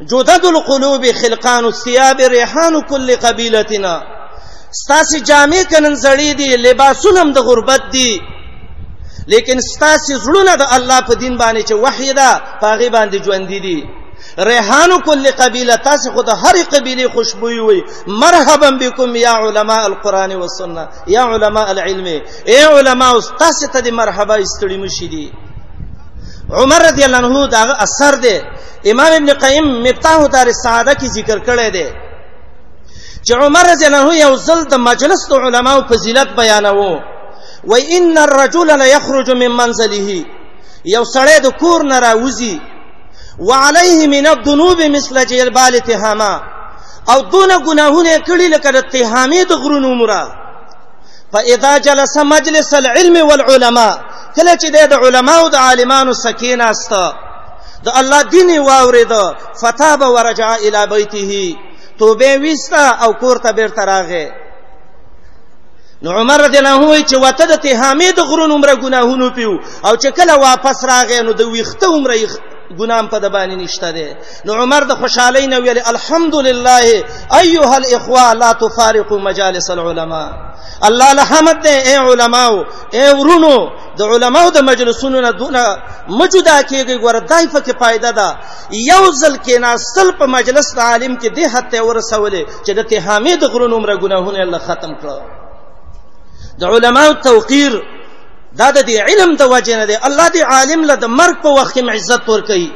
جودد 0.00 0.44
القلوب 0.44 1.12
خلقان 1.12 1.64
الثياب 1.64 2.20
ريحان 2.20 2.80
كل 2.82 3.16
قبيلتنا 3.16 3.94
ستاسي 4.82 5.20
جامع 5.20 5.62
کنن 5.62 5.94
زړې 5.96 6.32
دي 6.36 6.56
لباسونه 6.56 7.22
هم 7.22 7.32
د 7.32 7.38
غربت 7.38 7.82
دي 7.92 8.20
لیکن 9.28 9.60
ستاسي 9.60 10.14
زړونه 10.18 10.54
د 10.56 10.62
الله 10.76 11.00
په 11.00 11.14
دین 11.14 11.36
باندې 11.38 11.62
چې 11.68 11.72
وحیدا 11.72 12.40
پاغي 12.62 12.88
باندې 12.88 13.16
ژوند 13.24 13.48
دي, 13.48 13.58
دي. 13.60 13.86
ریحان 14.38 15.00
کل 15.00 15.30
قبیله 15.30 15.76
تاسو 15.76 16.12
خود 16.12 16.28
هر 16.28 16.56
قبیله 16.72 17.08
خوشبو 17.08 17.46
وي 17.46 17.84
مرحبا 18.06 18.70
بكم 18.70 19.16
یا 19.16 19.32
علماء 19.36 19.86
القران 19.86 20.32
والسنه 20.36 20.88
یا 21.06 21.24
علماء 21.26 21.70
العلم 21.70 22.06
اے 22.48 22.64
علماء 22.64 23.20
تاسو 23.38 23.66
ته 23.72 23.90
مرحبا 23.90 24.36
استړي 24.44 24.76
مشي 24.76 25.08
دي 25.08 25.32
عمر 26.50 26.78
رضی 26.82 27.02
الله 27.02 27.16
عنه 27.16 27.46
دا 27.46 27.74
اثر 27.78 28.12
دی 28.14 28.40
امام 28.90 29.06
ابن 29.12 29.32
قیم 29.34 29.64
مفتاح 29.88 30.26
دار 30.26 30.46
السعاده 30.46 30.94
کې 30.94 31.04
ذکر 31.04 31.38
کړی 31.38 31.72
دی 31.72 31.86
چې 33.28 33.32
عمر 33.32 33.64
رضی 33.72 33.84
الله 33.84 33.98
عنه 33.98 34.14
یو 34.16 34.36
ځل 34.36 34.68
د 34.70 34.74
مجلس 34.74 35.26
د 35.30 35.34
علماو 35.34 35.82
فضیلت 35.88 36.28
بیانوه 36.36 37.00
و 37.64 37.74
ان 37.74 38.18
الرجل 38.18 38.66
لا 38.78 38.86
يخرج 38.86 39.30
من 39.30 39.46
منزله 39.48 40.24
یو 40.84 41.04
سړی 41.04 41.40
د 41.42 41.46
کور 41.50 41.82
نه 41.82 42.00
راوځي 42.00 42.60
وعليه 43.38 44.06
من 44.06 44.26
الذنوب 44.26 44.80
مثل 44.82 45.24
جلبال 45.24 45.78
تهاما 45.80 46.42
او 47.08 47.20
دون 47.20 47.50
گناهونه 47.66 48.18
کړي 48.18 48.46
لکه 48.54 48.70
د 48.72 48.80
تهامې 48.82 49.44
د 49.48 49.52
غرونو 49.52 49.94
مراد 49.94 50.30
فاذا 51.32 51.78
جلس 51.78 52.16
مجلس 52.16 52.74
العلم 52.74 53.26
والعلماء 53.28 53.98
کله 54.36 54.52
چې 54.62 54.68
د 54.92 54.94
علماو 55.04 55.50
د 55.54 55.56
عالمانو 55.66 56.12
سکینه 56.24 56.64
است 56.72 56.92
د 57.86 57.88
الله 58.00 58.22
دین 58.34 58.50
واورید 58.68 59.12
فتاب 59.62 60.00
ورجع 60.16 60.50
الی 60.66 60.82
بیته 60.94 61.30
توبه 61.98 62.30
وستا 62.44 62.84
او 63.04 63.10
کور 63.20 63.36
ته 63.44 63.52
بیرته 63.52 63.82
راغې 63.92 64.26
نو 66.02 66.10
عمر 66.10 66.38
رضی 66.46 66.58
الله 66.58 66.74
عنه 66.76 67.04
چې 67.10 67.14
وته 67.24 67.44
د 67.46 67.66
حمید 67.80 68.18
غرون 68.20 68.50
عمره 68.52 68.74
ګناهونو 68.84 69.26
پیو 69.36 69.52
او 69.86 69.92
چې 70.02 70.08
کله 70.18 70.34
واپس 70.46 70.84
راغې 70.92 71.20
نو 71.26 71.32
د 71.32 71.40
ویخته 71.48 71.86
عمره 71.86 72.14
ګنام 72.78 73.06
په 73.12 73.18
د 73.24 73.26
باندې 73.34 73.54
نشته 73.62 73.90
ده 73.96 74.08
نو 74.44 74.52
عمر 74.62 74.82
د 74.90 74.92
خوشحالي 75.00 75.46
نه 75.52 75.58
ویل 75.58 75.78
الحمدلله 75.92 76.78
ايها 77.42 77.76
الاخوه 77.76 78.32
لا 78.32 78.52
تفارقوا 78.52 79.18
مجالس 79.18 79.70
العلماء 79.70 80.28
الله 80.88 81.06
الحمد 81.12 81.56
ده 81.62 81.70
اي 81.88 81.96
علماو 82.08 82.64
اي 82.94 83.06
ورونو 83.18 83.54
د 83.98 84.02
علماو 84.12 84.48
د 84.56 84.58
مجلسونو 84.70 85.20
نه 85.26 85.30
دونه 85.40 85.62
موجوده 86.18 86.62
کېږي 86.70 86.96
ګور 87.04 87.16
دایفه 87.32 87.60
کې 87.60 87.72
فائدہ 87.80 88.10
ده 88.18 88.28
یو 88.90 89.02
ځل 89.20 89.34
کې 89.44 89.54
ناسل 89.66 90.08
په 90.18 90.26
مجلس 90.36 90.66
د 90.74 90.78
عالم 90.78 91.12
کې 91.20 91.28
ده 91.36 91.48
حته 91.54 91.78
ورسولې 91.90 92.42
چې 92.66 92.70
د 92.78 92.80
ته 92.88 92.96
حمید 93.06 93.40
غرونو 93.52 93.76
عمر 93.76 93.90
ګناهونه 94.02 94.38
الله 94.42 94.58
ختم 94.68 94.92
کړو 95.00 95.18
د 96.60 96.62
علماو 96.72 97.10
توقیر 97.28 97.72
دا 98.60 98.68
د 98.76 98.78
دې 98.90 98.96
علم 99.08 99.30
د 99.40 99.42
وجه 99.54 99.74
نه 99.80 99.86
دی 99.90 99.96
الله 100.08 100.26
دې 100.36 100.42
عالم 100.52 100.80
له 100.90 100.94
د 100.94 101.04
مرګ 101.18 101.34
په 101.44 101.50
وخت 101.58 101.72
کې 101.74 101.82
عزت 101.96 102.22
ور 102.32 102.42
کوي 102.50 102.68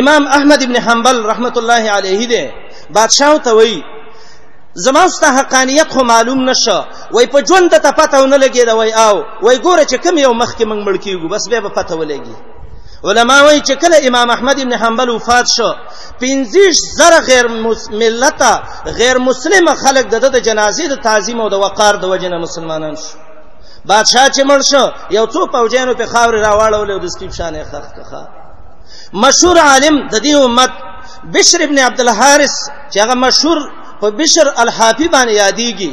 امام 0.00 0.22
احمد 0.36 0.60
ابن 0.66 0.76
حنبل 0.86 1.16
رحمت 1.32 1.56
الله 1.58 1.84
علیه 1.96 2.20
دې 2.32 2.44
بادشاہ 2.96 3.38
ته 3.44 3.52
وایي 3.54 3.80
زما 4.74 5.08
ستا 5.08 5.28
حقانیت 5.38 5.88
خو 5.92 6.02
معلوم 6.12 6.40
نشه 6.50 6.78
وای 7.12 7.26
په 7.26 7.38
ژوند 7.48 7.70
ته 7.78 7.92
پته 7.92 8.26
نه 8.26 8.36
لګی 8.38 8.64
دا 8.66 8.74
وای 8.76 8.92
او 8.92 9.16
وای 9.42 9.58
ګوره 9.58 9.84
چې 9.90 9.94
کم 10.02 10.18
یو 10.18 10.32
مخ 10.34 10.50
کې 10.56 10.64
مونږ 10.66 10.80
مړ 10.86 10.96
کیږو 11.04 11.28
بس 11.28 11.48
به 11.48 11.68
پته 11.68 11.94
ولګي 11.96 12.36
علما 13.04 13.42
وای 13.42 13.60
چې 13.60 13.72
کله 13.82 13.96
امام 14.08 14.30
احمد 14.30 14.60
ابن 14.60 14.72
حنبل 14.74 15.10
وفات 15.10 15.46
شو 15.56 15.72
پنځش 16.20 16.74
زره 16.98 17.18
غیر 17.30 17.46
ملت 18.00 18.42
غیر 18.98 19.16
مسلمه 19.18 19.74
خلک 19.74 20.04
د 20.08 20.14
د 20.18 20.36
جنازې 20.46 20.84
د 20.88 20.94
تعظیم 21.06 21.40
او 21.40 21.48
د 21.48 21.54
وقار 21.62 21.94
د 21.96 22.04
وجنه 22.04 22.36
مسلمانان 22.38 22.94
شو 23.02 23.16
بادشاہ 23.90 24.28
چې 24.34 24.42
مړ 24.50 24.60
شو 24.70 24.84
یو 25.16 25.24
څو 25.34 25.40
پوجانو 25.56 25.92
په 26.00 26.06
خاور 26.12 26.34
راوړول 26.46 26.88
او 26.94 26.98
د 27.04 27.12
سټیپ 27.14 27.32
شانې 27.38 27.62
خخ 27.70 27.84
کخه 27.98 28.22
مشهور 29.24 29.58
عالم 29.64 29.96
د 30.14 30.24
دې 30.24 30.32
امت 30.46 30.72
بشر 31.36 31.60
ابن 31.66 31.78
عبد 31.88 32.00
الحارث 32.04 32.54
چې 32.92 32.98
هغه 33.04 33.14
مشهور 33.26 33.58
په 34.02 34.10
بشر 34.22 34.46
الحافی 34.64 35.08
باندې 35.08 35.34
یادېږي 35.44 35.92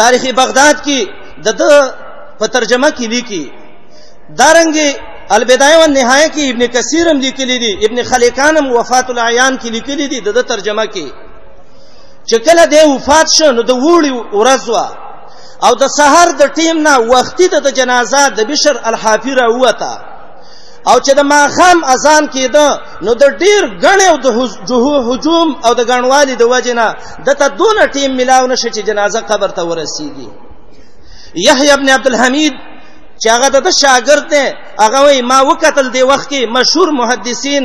تاریخ 0.00 0.22
بغداد 0.40 0.76
کې 0.86 1.00
د 1.44 1.48
په 2.40 2.46
ترجمه 2.56 2.90
کې 2.90 3.06
لیکي 3.14 3.44
دارنګي 4.40 4.90
البدایه 5.36 5.78
و 5.82 5.86
نهایه 5.92 6.28
کې 6.28 6.50
ابن 6.52 6.66
کثیر 6.74 7.08
هم 7.12 7.18
لیکلی 7.26 7.56
دي 7.62 7.72
ابن 7.86 8.02
خلیقان 8.10 8.56
هم 8.64 8.72
وفات 8.80 9.10
العیان 9.12 9.58
کې 9.58 9.66
لیکلی 9.78 10.06
دي 10.12 10.18
د 10.20 10.42
ترجمه 10.52 10.84
کې 10.86 11.08
چې 12.30 12.36
کله 12.36 12.64
د 12.74 12.94
وفات 12.94 13.26
شو 13.38 13.48
نو 13.58 13.62
د 13.70 13.82
وړي 13.86 14.40
ورځ 14.40 14.68
وا 14.74 14.86
او 15.64 15.72
د 15.82 15.84
سحر 15.98 16.28
د 16.40 16.52
ټیم 16.58 16.76
نه 16.88 16.94
وختي 17.12 17.46
د 17.54 17.66
جنازه 17.78 18.22
د 18.28 18.38
بشر 18.50 18.76
الحافی 18.90 19.32
را 19.40 19.46
وته 19.62 19.94
او 20.90 20.96
چې 21.04 21.12
د 21.18 21.20
ماخام 21.32 21.78
اذان 21.94 22.24
کېده 22.34 22.68
نو 23.04 23.12
د 23.22 23.24
ډیر 23.42 23.62
غنې 23.82 24.06
او 24.12 24.16
د 24.20 24.26
هجوم 25.12 25.48
او 25.66 25.72
د 25.74 25.80
غنوالي 25.90 26.34
د 26.40 26.44
وجنه 26.52 26.86
د 27.26 27.28
ته 27.38 27.46
دون 27.60 27.76
ټیم 27.94 28.10
ملاو 28.18 28.46
نشه 28.52 28.68
چې 28.74 28.80
جنازه 28.88 29.20
قبر 29.30 29.50
ته 29.56 29.62
ورسیږي 29.70 30.28
یحیی 31.46 31.70
ابن 31.70 31.88
عبد 31.90 32.06
الحمید 32.06 32.54
چې 33.22 33.28
هغه 33.34 33.48
د 33.48 33.68
شاګرد 33.80 34.26
دی 34.32 34.44
هغه 34.84 34.98
وای 35.04 35.22
ما 35.22 35.40
وکتل 35.42 35.90
دی 35.90 36.02
وخت 36.02 36.28
کې 36.32 36.44
مشهور 36.56 36.88
محدثین 37.00 37.64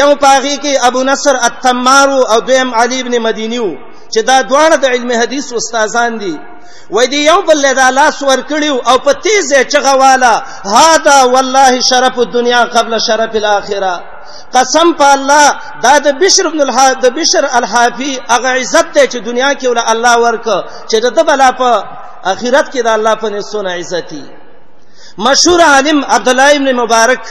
یو 0.00 0.14
پاغي 0.16 0.56
کې 0.58 0.74
ابو 0.84 1.02
نصر 1.04 1.34
التمار 1.48 2.08
او 2.10 2.38
دویم 2.40 2.74
علی 2.74 3.00
ابن 3.00 3.18
مدینی 3.18 3.58
وو 3.58 3.74
چې 4.14 4.20
دا 4.30 4.38
دواړه 4.50 4.76
د 4.80 4.84
علم 4.94 5.10
حدیث 5.22 5.46
استادان 5.60 6.12
دي 6.22 6.34
وای 6.94 7.06
دی 7.12 7.18
یو 7.30 7.40
بل 7.48 7.58
له 7.66 7.90
لاس 7.98 8.16
ور 8.28 8.40
کړیو 8.50 8.76
او 8.90 8.96
په 9.06 9.12
تیزه 9.24 9.58
چغواله 9.72 10.34
هاذا 10.76 11.18
والله 11.34 11.74
شرف 11.90 12.14
الدنيا 12.18 12.62
قبل 12.76 12.92
شرف 13.06 13.32
الاخره 13.40 13.94
قسم 14.54 14.88
په 14.98 15.06
الله 15.16 15.46
دا 15.84 15.94
د 16.06 16.08
بشر 16.22 16.44
ابن 16.50 16.60
الحاد 16.66 16.94
د 17.04 17.06
بشر 17.18 17.44
الحافي 17.58 18.12
هغه 18.34 18.50
عزت 18.60 18.86
ته 18.94 19.02
چې 19.12 19.16
دنیا 19.28 19.50
کې 19.58 19.64
ول 19.66 19.80
الله 19.92 20.14
ورک 20.24 20.46
چې 20.90 20.96
د 21.16 21.20
بلا 21.30 21.50
په 21.60 21.70
اخرت 22.32 22.66
کې 22.72 22.80
د 22.82 22.88
الله 22.96 23.14
په 23.22 23.28
نسونه 23.34 23.70
عزتي 23.78 24.24
مشهور 25.26 25.60
عالم 25.72 25.98
عبد 26.14 26.28
الله 26.32 26.50
ابن 26.58 26.68
مبارک 26.80 27.22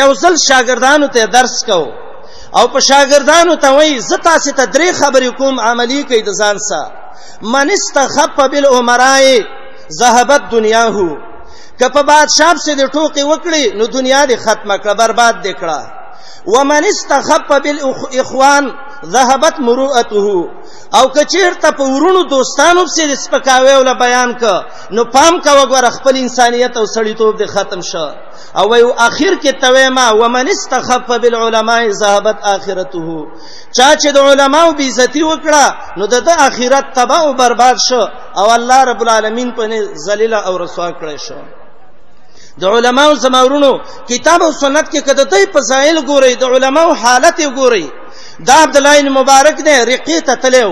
یو 0.00 0.10
ځل 0.22 0.34
شاګردانو 0.48 1.06
ته 1.14 1.24
درس 1.36 1.56
کوو 1.68 1.86
او 2.58 2.68
په 2.72 2.78
ته 3.62 3.68
وای 3.72 4.00
درې 4.74 4.88
خبرې 5.00 5.30
کوم 5.38 5.60
عملی 5.60 6.02
کوي 6.04 6.22
د 6.22 6.28
ځان 6.40 6.56
سره 6.68 6.86
من 7.54 7.70
استخف 7.70 8.38
ذہبت 8.38 9.46
ذهبت 10.00 10.42
دنیاه 10.52 10.96
کپ 11.80 11.96
باد 12.08 12.26
شام 12.38 12.56
سے 12.64 12.72
اکڑی 12.72 13.64
نو 13.78 13.86
دنیا 13.86 14.24
نے 14.26 14.36
ختم 14.36 14.70
اکڑا 14.70 14.92
برباد 14.92 15.32
دیکھا 15.44 15.76
وہ 16.52 16.62
منیست 16.64 17.12
استخف 17.12 17.48
بالاخوان 17.64 18.64
ذهبت 19.06 19.60
مروءته 19.60 20.48
او 20.94 21.08
کچیر 21.08 21.54
ته 21.54 21.70
په 21.70 21.82
ورونو 21.82 22.22
دوستانو 22.22 22.86
سره 22.86 23.14
سپکاوي 23.14 23.74
ول 23.76 23.92
بیان 23.98 24.32
ک 24.32 24.42
نو 24.90 25.04
پام 25.04 25.40
کا 25.40 25.52
وګوره 25.60 25.90
خپل 25.90 26.16
انسانيت 26.16 26.76
او 26.76 26.86
سړیتوب 26.86 27.36
د 27.38 27.46
ختم 27.46 27.80
شه 27.82 28.14
او 28.58 28.68
وایو 28.70 28.92
اخر 28.96 29.34
کې 29.42 29.60
تویما 29.60 30.10
ومن 30.12 30.48
استخف 30.48 31.10
بالعلماء 31.10 31.88
ذهبت 32.02 32.36
اخرته 32.42 33.06
چا 33.76 33.94
چې 33.96 34.12
د 34.12 34.18
علماو 34.18 34.72
بي 34.72 34.88
عزتي 34.88 35.22
وکړه 35.24 35.98
نو 35.98 36.06
د 36.06 36.28
اخرت 36.28 36.94
تباہ 36.94 37.20
او 37.20 37.32
برباد 37.32 37.74
شو 37.88 38.02
او 38.36 38.50
الله 38.54 38.84
رب 38.84 39.02
العالمین 39.02 39.50
په 39.50 39.82
ذلیل 40.08 40.34
او 40.34 40.58
رسوا 40.58 40.90
کړی 40.90 41.16
شو 41.28 41.40
د 42.60 42.64
علماو 42.66 43.14
زماورونو 43.14 43.72
کتاب 44.08 44.42
او 44.42 44.52
سنت 44.52 44.88
کې 44.92 45.00
کده 45.00 45.24
ته 45.24 45.44
په 45.52 45.60
زایل 45.60 45.98
ګوري 46.06 46.34
د 46.34 46.44
علماو 46.44 46.92
حالت 46.94 47.40
ګوري 47.42 47.88
دا 48.48 48.52
عبد 48.64 48.76
الله 48.76 48.94
بن 49.02 49.08
مبارک 49.10 49.56
نه 49.68 49.76
رقی 49.92 50.20
ته 50.26 50.34
تلو 50.42 50.70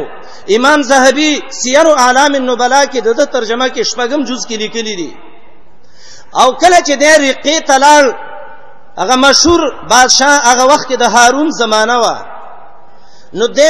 امام 0.56 0.80
زهبي 0.90 1.30
سیر 1.60 1.86
اعلام 2.04 2.32
النبلاء 2.40 2.84
کې 2.92 2.98
د 3.02 3.24
ترجمه 3.34 3.68
کې 3.68 3.82
شپږم 3.92 4.24
جز 4.28 4.46
کې 4.48 4.54
لیکلي 4.62 4.94
دي 5.00 5.12
او 6.40 6.48
کله 6.62 6.76
چې 6.86 6.92
د 7.02 7.04
رقی 7.26 7.60
تلال 7.60 8.14
هغه 8.98 9.16
مشهور 9.16 9.60
بادشاہ 9.90 10.36
هغه 10.50 10.64
وخت 10.72 10.86
کې 10.88 10.96
د 10.96 11.02
هارون 11.02 11.48
زمانہ 11.60 11.92
و 12.02 12.06
نو 13.38 13.46
د 13.46 13.60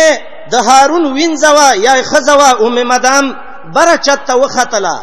د 0.53 0.55
هارون 0.69 1.05
وینځوا 1.17 1.71
یا 1.87 1.95
خزوا 2.03 2.51
ام 2.51 2.75
مدام 2.89 3.27
برچت 3.75 4.21
ته 4.27 4.35
وختله 4.37 4.97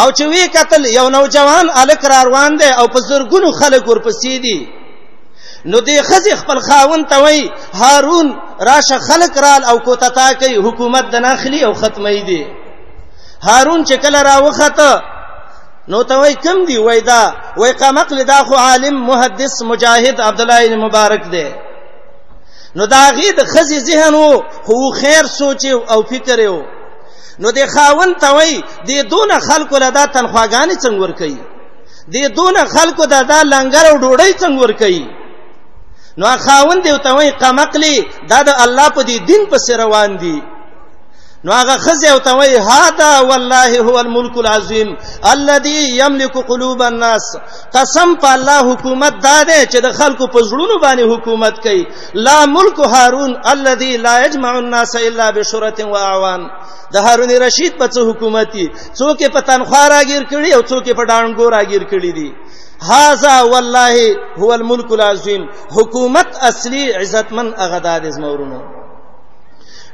او 0.00 0.08
چې 0.12 0.22
وی 0.22 0.44
قتل 0.56 0.86
یو 0.86 1.08
نوجوان 1.10 1.66
الک 1.70 2.04
روان 2.04 2.56
دی 2.56 2.68
او 2.80 2.86
په 2.88 2.98
زرګونو 3.00 3.48
خلک 3.60 3.88
ورپسې 3.88 4.28
دي 4.44 4.68
نو 5.70 5.78
دې 5.86 6.02
خزي 6.08 6.34
خپل 6.40 6.58
خاون 6.68 7.04
ته 7.10 7.18
وای 7.22 7.50
هارون 7.74 8.36
راشه 8.60 8.98
خلق 8.98 9.38
رال 9.38 9.64
او 9.64 9.78
کوتتا 9.78 10.32
کوي 10.34 10.56
حکومت 10.56 11.04
د 11.10 11.14
ناخلی 11.16 11.64
او 11.64 11.74
ختمي 11.74 12.22
دي 12.22 12.46
هارون 13.42 13.84
چې 13.86 13.92
کله 13.92 14.22
راوخته 14.22 15.02
نو 15.88 16.02
ته 16.02 16.16
وای 16.18 16.34
کم 16.34 16.64
دی 16.66 16.76
وای 16.78 17.00
دا 17.00 17.34
وای 17.56 17.72
قمقل 17.72 18.24
دا 18.24 18.44
خو 18.44 18.54
عالم 18.56 19.06
محدث 19.10 19.62
مجاهد 19.62 20.20
عبد 20.20 20.40
الله 20.40 20.68
بن 20.68 20.78
مبارک 20.84 21.30
دی 21.30 21.54
نو 22.76 22.86
دا 22.86 23.10
غي 23.10 23.32
د 23.32 23.44
خزي 23.44 23.80
ذهن 23.80 24.14
وو 24.14 24.42
خو 24.64 24.90
خیر 25.00 25.26
سوچ 25.26 25.66
او 25.90 26.02
فکر 26.02 26.38
یو 26.38 26.62
نو 27.38 27.50
د 27.50 27.66
خاون 27.66 28.14
ته 28.14 28.30
وای 28.34 28.62
د 28.88 29.08
دون 29.10 29.38
خلکو 29.38 29.76
لدا 29.76 30.06
تنخواګانې 30.06 30.76
څنګه 30.82 31.00
ور 31.02 31.12
کوي 31.12 31.38
د 32.14 32.34
دون 32.34 32.54
خلکو 32.64 33.04
د 33.06 33.26
دا 33.28 33.42
لنګر 33.42 33.84
او 33.90 33.96
ډوډۍ 33.98 34.32
څنګه 34.40 34.60
ور 34.62 34.72
کوي 34.72 35.15
نو 36.18 36.26
خاوند 36.38 36.82
دی 36.82 36.98
ته 36.98 37.12
وای 37.12 37.30
قمقلی 37.30 37.96
دا 38.30 38.42
د 38.42 38.48
الله 38.64 38.88
په 38.90 39.02
دی 39.02 39.18
دین 39.18 39.42
په 39.50 39.56
سر 39.58 39.76
روان 39.84 40.16
دی 40.16 40.42
نو 41.44 41.52
هغه 41.52 41.76
خزه 41.78 42.08
او 42.14 42.18
ته 42.18 42.32
وای 42.36 42.56
هاذا 42.56 43.12
والله 43.30 43.68
هو 43.86 43.98
الملك 43.98 44.36
العظیم 44.38 44.96
الذي 45.32 45.80
يملك 46.00 46.34
قلوب 46.48 46.82
الناس 46.82 47.26
قسم 47.74 48.14
په 48.22 48.28
الله 48.34 48.58
حکومت 48.72 49.14
داده 49.22 49.66
چې 49.72 49.76
د 49.82 49.92
خلکو 49.92 50.26
په 50.26 50.38
زړونو 50.48 50.76
باندې 50.84 51.04
حکومت 51.12 51.54
کوي 51.62 51.86
لا 52.14 52.46
ملک 52.46 52.78
هارون 52.78 53.36
الذي 53.46 53.96
لا 53.96 54.26
يجمع 54.26 54.58
الناس 54.58 54.96
الا 54.96 55.30
بشرة 55.30 55.84
واعوان 55.84 56.50
د 56.92 56.96
هارون 56.96 57.30
رشید 57.30 57.78
په 57.78 57.86
څو 57.88 58.00
حکومت 58.10 58.50
دي 58.52 58.70
څوک 59.00 59.26
په 59.32 59.40
تنخوا 59.40 59.84
راګیر 59.88 60.22
کړي 60.32 60.50
او 60.56 60.62
څوک 60.62 60.84
په 60.96 61.04
ډانګو 61.04 61.46
راګیر 61.56 61.82
کړي 61.92 62.12
دي 62.18 62.30
هاذا 62.82 63.40
والله 63.42 63.94
هو 64.38 64.52
الملك 64.54 64.92
العظیم 64.92 65.48
حکومت 65.76 66.36
اصلي 66.36 66.92
عزتمن 66.94 67.54
اغداد 67.58 68.10
زمورونو 68.10 68.60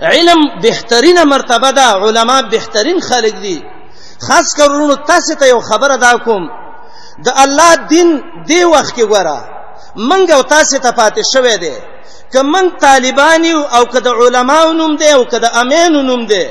علم 0.00 0.60
بهترین 0.62 1.22
مرتبه 1.22 1.70
ده 1.72 1.82
علما 1.82 2.42
بهترین 2.42 3.00
خلق 3.00 3.40
دي 3.42 3.62
خاص 4.28 4.54
کرونو 4.56 4.94
تاسو 4.94 5.34
ته 5.34 5.46
یو 5.48 5.60
خبره 5.60 5.96
دا 5.96 6.18
کوم 6.18 6.50
د 7.24 7.28
الله 7.36 7.76
دین 7.76 8.22
دی 8.46 8.64
وخت 8.64 8.94
کې 8.96 9.02
ګوره 9.02 9.40
منګ 9.96 10.30
او 10.30 10.42
تاسو 10.42 10.78
ته 10.78 10.90
پاتې 10.90 11.20
شوې 11.34 11.56
دي 11.58 11.74
کمن 12.32 12.70
طالبان 12.70 13.44
او 13.76 13.84
کده 13.86 14.10
علماو 14.10 14.72
نوم 14.72 14.96
دي 14.96 15.12
او 15.14 15.24
کده 15.24 15.60
امین 15.60 15.92
نوم 16.06 16.26
دي 16.26 16.48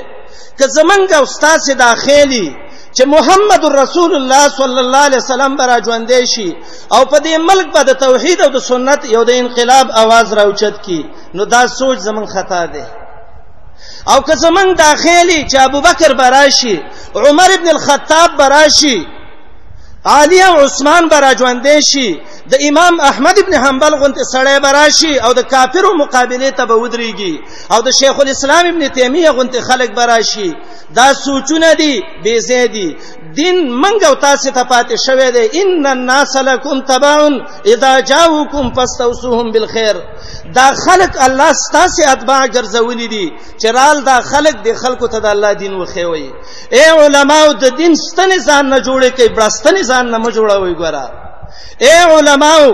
که 0.60 0.66
زمنګ 0.68 1.14
او 1.14 1.26
تاسو 1.26 1.74
داخلي 1.74 2.56
چې 2.96 3.04
محمد 3.06 3.64
رسول 3.66 4.12
الله 4.16 4.44
صلی 4.60 4.80
الله 4.84 4.98
علیه 5.08 5.18
وسلم 5.24 5.56
برا 5.56 5.78
ژوندې 5.82 6.24
شي 6.36 6.56
او 6.96 7.06
په 7.06 7.18
دې 7.20 7.36
ملک 7.50 7.74
په 7.76 7.82
د 7.84 7.92
توحید 7.94 8.42
او 8.42 8.50
د 8.50 8.58
سنت 8.60 9.06
یو 9.06 9.24
د 9.24 9.30
انقلاب 9.42 9.88
आवाज 10.02 10.34
راوچت 10.34 10.76
کی 10.86 11.04
نو 11.36 11.46
دا 11.46 11.62
سوچ 11.68 11.98
زمون 12.00 12.26
خطا 12.26 12.66
دی 12.66 12.84
او 14.12 14.22
که 14.22 14.36
زمون 14.36 14.74
داخلي 14.74 15.46
چې 15.50 15.60
ابوبکر 15.60 16.14
براشي 16.14 16.76
عمر 17.16 17.50
ابن 17.54 17.68
الخطاب 17.70 18.30
براشي 18.40 19.08
علی 20.06 20.42
او 20.44 20.56
عثمان 20.66 21.08
برا 21.10 21.32
ژوندې 21.34 21.80
شي 21.90 22.20
د 22.52 22.54
امام 22.70 23.00
احمد 23.02 23.36
ابن 23.40 23.54
حنبل 23.64 23.96
غونته 23.96 24.22
سړی 24.34 24.58
براشي 24.66 25.20
او 25.20 25.34
د 25.34 25.40
کافرو 25.54 25.96
مقابله 25.98 26.50
ته 26.52 26.66
به 26.66 26.76
ودرېږي 26.90 27.36
او 27.72 27.82
د 27.82 27.90
شیخ 28.00 28.20
الاسلام 28.20 28.66
ابن 28.68 28.90
تیمیه 28.90 29.32
غونته 29.32 29.62
خلک 29.62 29.90
براشي 29.96 30.50
دا 30.96 31.08
سوچونه 31.14 31.74
دي 31.78 31.94
بے 32.24 32.34
زیدي 32.48 32.90
دین 33.38 33.58
منګ 33.82 34.04
او 34.10 34.16
تاسو 34.26 34.52
ته 34.58 34.64
پاتې 34.64 34.96
شوه 35.08 35.30
دي 35.36 35.62
ان 35.62 35.86
الناس 35.88 36.36
لکم 36.38 36.82
تبعون 36.82 37.36
اذا 37.74 38.00
جاءوكم 38.00 38.72
فاستوصوهم 38.76 39.52
بالخير 39.52 39.96
دا 40.56 40.68
خلق 40.86 41.22
الله 41.26 41.54
ستاسو 41.54 42.10
اتباع 42.12 42.46
ګرځولې 42.48 43.08
دي 43.14 43.32
چرال 43.62 44.04
دا 44.06 44.22
خلق 44.22 44.62
دي 44.64 44.74
خلقو 44.74 45.06
ته 45.08 45.18
د 45.20 45.26
الله 45.26 45.54
دین 45.54 45.74
وخیوي 45.82 46.32
اے 46.72 46.84
علماو 47.06 47.52
د 47.54 47.66
دین 47.78 47.94
ستنې 47.96 48.38
ځان 48.48 48.70
نه 48.70 48.80
جوړې 48.80 49.10
کوي 49.18 49.30
برستنې 49.36 49.84
ځان 49.84 50.12
نه 50.12 50.32
جوړوي 50.32 50.76
ګوره 50.76 51.31
اے 51.86 51.92
علماو 52.16 52.68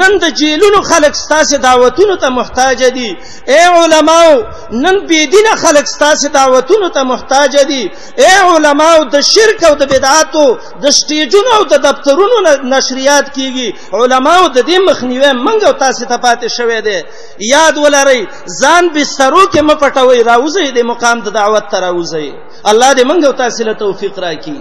نن 0.00 0.12
د 0.22 0.28
جیلونو 0.40 0.78
خلک 0.90 1.14
ستاسو 1.24 1.56
دعوتونو 1.68 2.14
ته 2.22 2.28
محتاج 2.38 2.78
دي 2.96 3.10
اے 3.54 3.58
علماو 3.80 4.32
نن 4.84 4.98
بی 5.08 5.18
دینه 5.32 5.54
خلک 5.62 5.86
ستاسو 5.88 6.28
دعوتونو 6.36 6.88
ته 6.94 7.02
محتاج 7.10 7.56
دي 7.70 7.82
اے 8.24 8.32
علماو 8.54 9.02
د 9.14 9.26
شرک 9.32 9.64
او 9.68 9.72
د 9.82 9.90
بدعاتو 9.92 10.46
د 10.84 10.96
سټیجونو 11.00 11.50
او 11.56 11.60
د 11.72 11.84
دفترونو 11.86 12.38
نشریات 12.74 13.26
کیږي 13.36 13.68
علماو 14.00 14.42
د 14.56 14.58
دې 14.68 14.78
مخنیوي 14.88 15.32
منګو 15.44 15.72
تاسو 15.82 16.04
ته 16.12 16.16
پاتې 16.24 16.46
شوي 16.56 16.80
دي 16.88 16.98
یاد 17.52 17.76
ولرئ 17.84 18.20
ځان 18.62 18.84
بسترو 18.94 19.42
کې 19.52 19.60
مپټوي 19.70 20.20
راوځي 20.30 20.70
د 20.78 20.92
مقام 20.92 21.20
د 21.26 21.36
دعوت 21.40 21.64
ته 21.74 21.78
راوځي 21.88 22.28
الله 22.70 22.92
دې 22.92 23.04
منګو 23.10 23.32
تاسو 23.42 23.64
له 23.70 23.80
توفیق 23.86 24.18
راکړي 24.18 24.60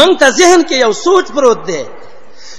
منګ 0.00 0.14
ته 0.24 0.28
ذهن 0.38 0.62
کې 0.62 0.76
یو 0.86 0.92
سوچ 1.06 1.26
پروت 1.36 1.60
دی 1.72 1.82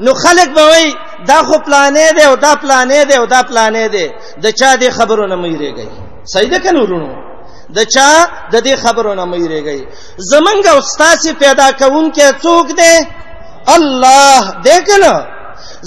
نو 0.00 0.14
خلک 0.14 0.48
به 0.54 0.62
وای 0.62 0.94
دا 1.28 1.42
خو 1.42 1.58
پلانې 1.58 2.14
دی 2.16 2.22
او 2.22 2.36
دا 2.36 2.52
پلانې 2.54 3.06
دی 3.08 3.14
او 3.14 3.26
دا 3.26 3.42
پلانې 3.42 3.88
دی 3.94 4.12
د 4.42 4.46
چا 4.50 4.76
دې 4.76 4.88
خبرو 4.90 5.26
نه 5.26 5.36
مېریږي 5.42 5.86
صحیح 6.34 6.50
ده 6.50 6.58
کنه 6.58 6.80
ورونو 6.82 7.10
د 7.76 7.84
چا 7.94 8.10
د 8.52 8.56
دې 8.66 8.74
خبرو 8.84 9.14
نه 9.14 9.24
مېریږي 9.32 9.80
زمنګ 10.30 10.62
او 10.72 10.78
استاد 10.78 11.20
پیدا 11.40 11.66
کوونکې 11.72 12.26
څوک 12.42 12.66
دی 12.80 13.06
الله 13.76 14.42
دې 14.64 14.78
کنه 14.88 15.14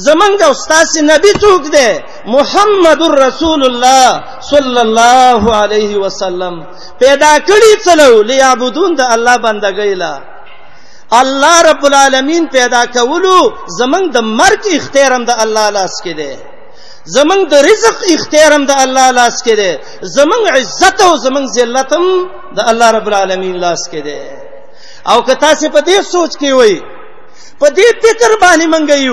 زمنګ 0.06 0.39
استاد 0.54 0.86
نبی 1.12 1.32
څوک 1.43 1.63
دی 1.76 1.89
محمد 2.36 3.02
رسول 3.26 3.62
الله 3.69 4.08
صلی 4.52 4.80
الله 4.88 5.56
علیه 5.56 5.97
وسلم 5.97 6.65
پیدا 7.00 7.39
کړی 7.39 7.84
څلو 7.86 8.21
لیعبدون 8.21 8.95
د 8.95 9.02
الله 9.02 9.38
بندګی 9.38 9.93
لا 9.95 10.13
اللہ 11.19 11.62
رب 11.62 11.86
العالمین 11.86 12.45
پیدا 12.52 12.84
کولو 12.93 13.39
زمنگ 13.78 14.12
دا 14.13 14.19
مرک 14.24 14.65
د 15.28 15.32
اللہ 15.43 15.69
لاس 15.78 16.02
کے 16.04 16.13
دے 16.19 16.36
زمنگ 17.15 17.43
د 17.52 17.65
رز 17.65 17.84
اختیار 18.13 18.52
اللہ 18.82 19.12
لاس 19.15 19.41
کے 19.43 19.56
دے 19.60 19.71
زمنگ 20.15 20.47
عزت 20.56 21.02
د 22.56 22.60
اللہ 22.71 22.91
رب 22.97 23.08
العالمین 23.08 23.54
اللہ 23.56 23.76
کے 23.91 24.02
دے 24.08 24.17
اوکا 25.15 25.54
سے 25.60 25.69
پتیپ 25.74 26.08
سوچ 26.12 26.38
کی 26.39 26.52
ہوئی 26.52 26.80
پتیپ 27.60 28.02
فکر 28.04 28.19
قربانی 28.28 28.67
منگئی 28.76 29.08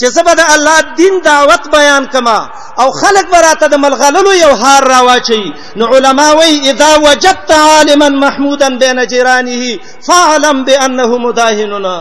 چې 0.00 0.06
زبا 0.16 0.32
د 0.38 0.40
الله 0.54 0.78
دین 1.00 1.14
دعوت 1.30 1.62
بیان 1.76 2.02
کما 2.14 2.38
او 2.82 2.86
خلق 3.02 3.26
براته 3.34 3.66
د 3.68 3.74
ملغللو 3.84 4.32
یو 4.44 4.52
هار 4.62 4.82
راواچي 4.94 5.44
نو 5.78 5.84
علما 5.94 6.28
وی 6.40 6.52
اذا 6.70 6.90
وجدت 7.06 7.50
عالما 7.68 8.08
محمودا 8.24 8.68
بين 8.82 8.98
جيرانه 9.12 9.62
فاعلم 10.06 10.56
بانه 10.68 11.10
مداهننا 11.26 11.96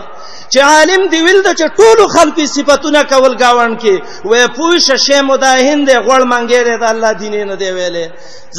چې 0.53 0.59
عالم 0.73 1.01
دی 1.11 1.19
ویل 1.25 1.41
د 1.41 1.49
ټولو 1.77 2.03
خلقي 2.17 2.45
صفاتونه 2.55 3.03
کول 3.03 3.33
گاوان 3.43 3.73
کې 3.81 3.95
وې 4.29 4.43
پوښ 4.57 4.95
شه 5.05 5.21
مداهن 5.21 5.85
دی 5.85 5.95
غړ 6.07 6.21
منګیره 6.33 6.75
د 6.79 6.83
الله 6.93 7.11
دین 7.21 7.35
نه 7.49 7.55
دی 7.55 7.69
ویلې 7.77 8.05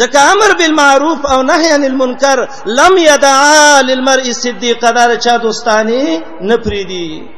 ځکه 0.00 0.18
امر 0.32 0.50
بالمعروف 0.58 1.26
او 1.26 1.42
نهي 1.42 1.72
عن 1.72 1.84
المنکر 1.84 2.38
لم 2.66 2.98
يدعا 3.10 3.80
للمرء 3.82 4.32
صدیق 4.42 4.90
دا 4.94 5.16
چا 5.16 5.36
دوستانی 5.36 6.20
نه 6.40 6.56
پریدي 6.56 7.37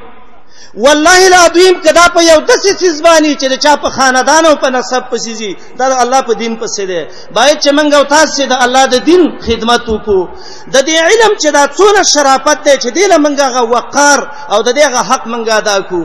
والله 0.75 1.19
العظیم 1.29 1.81
کدا 1.83 2.07
په 2.15 2.23
یو 2.23 2.39
دسې 2.47 2.71
سیزبانی 2.79 3.35
چې 3.35 3.45
د 3.49 3.53
چا 3.59 3.75
په 3.75 3.89
خاندان 3.89 4.45
او 4.45 4.55
په 4.55 4.69
نسب 4.69 5.03
پسې 5.11 5.31
دي 5.39 5.55
دا 5.77 5.99
الله 6.03 6.21
په 6.21 6.33
دین 6.33 6.57
پسې 6.59 6.81
ده 6.87 7.07
باید 7.33 7.59
چې 7.61 7.69
منګ 7.75 7.93
او 7.93 8.03
تاسو 8.03 8.45
د 8.45 8.53
الله 8.65 8.85
د 8.85 8.95
دین 9.09 9.21
خدمت 9.47 9.83
وکړو 9.87 10.27
د 10.73 10.77
دې 10.87 10.95
علم 11.07 11.31
چې 11.41 11.49
دا 11.51 11.67
څونه 11.67 12.03
شرافت 12.03 12.63
ده 12.63 12.75
چې 12.77 12.87
دې 12.97 13.05
لمنګه 13.11 13.47
غ 13.53 13.57
وقار 13.71 14.29
او 14.51 14.61
د 14.61 14.69
دې 14.77 14.85
غ 14.93 14.95
حق 15.09 15.27
منګه 15.27 15.53
ادا 15.53 15.79
کو 15.81 16.03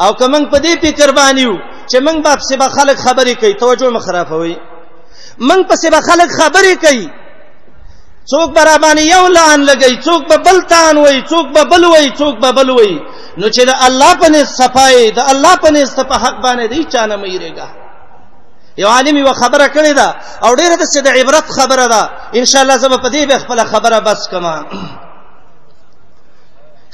او 0.00 0.12
کوم 0.14 0.50
په 0.50 0.58
دې 0.58 0.74
فکر 0.82 1.12
باندې 1.12 1.50
چې 1.90 1.96
منګ 2.06 2.18
باپ 2.24 2.38
سبا 2.50 2.68
خلک 2.68 2.96
خبرې 2.96 3.34
کوي 3.40 3.54
توجه 3.54 3.88
مخرافوي 3.90 4.56
منګ 5.48 5.62
په 5.68 5.74
سبا 5.76 6.00
خلک 6.00 6.28
خبرې 6.40 6.74
کوي 6.86 7.08
څوک 8.32 8.48
برا 8.56 8.76
باندې 8.84 9.02
یو 9.14 9.26
لعن 9.36 9.60
لګي 9.70 9.94
څوک 10.06 10.22
به 10.28 10.36
بل 10.36 10.56
تان 10.62 10.96
وای 10.98 11.16
څوک 11.30 11.46
به 11.54 11.62
بل 11.70 11.84
وای 11.84 12.10
څوک 12.18 12.34
به 12.44 12.52
بل 12.58 12.70
وای 12.70 12.92
نو 13.40 13.46
چې 13.56 13.62
د 13.70 13.72
الله 13.86 14.14
په 14.22 14.28
نه 14.34 14.44
صفای 14.44 15.10
د 15.18 15.20
الله 15.32 15.56
په 15.62 15.70
نه 15.74 15.84
صفه 15.98 16.16
حق 16.24 16.36
باندې 16.44 16.64
دی 16.72 16.84
چانه 16.92 17.16
مېریګا 17.16 17.68
یو 18.82 18.88
عالم 18.94 19.16
یو 19.16 19.32
خبره 19.42 19.66
کړې 19.76 19.92
ده 19.98 20.08
او 20.44 20.54
ډیره 20.60 20.74
د 21.02 21.08
عبرت 21.18 21.46
خبره 21.58 21.86
ده 21.94 22.02
ان 22.38 22.44
شاء 22.44 22.62
الله 22.62 22.76
زما 22.84 22.96
په 22.96 23.08
دې 23.14 23.22
به 23.30 23.36
خپل 23.38 23.64
خبره 23.72 23.98
بس 24.00 24.28
کما 24.30 24.56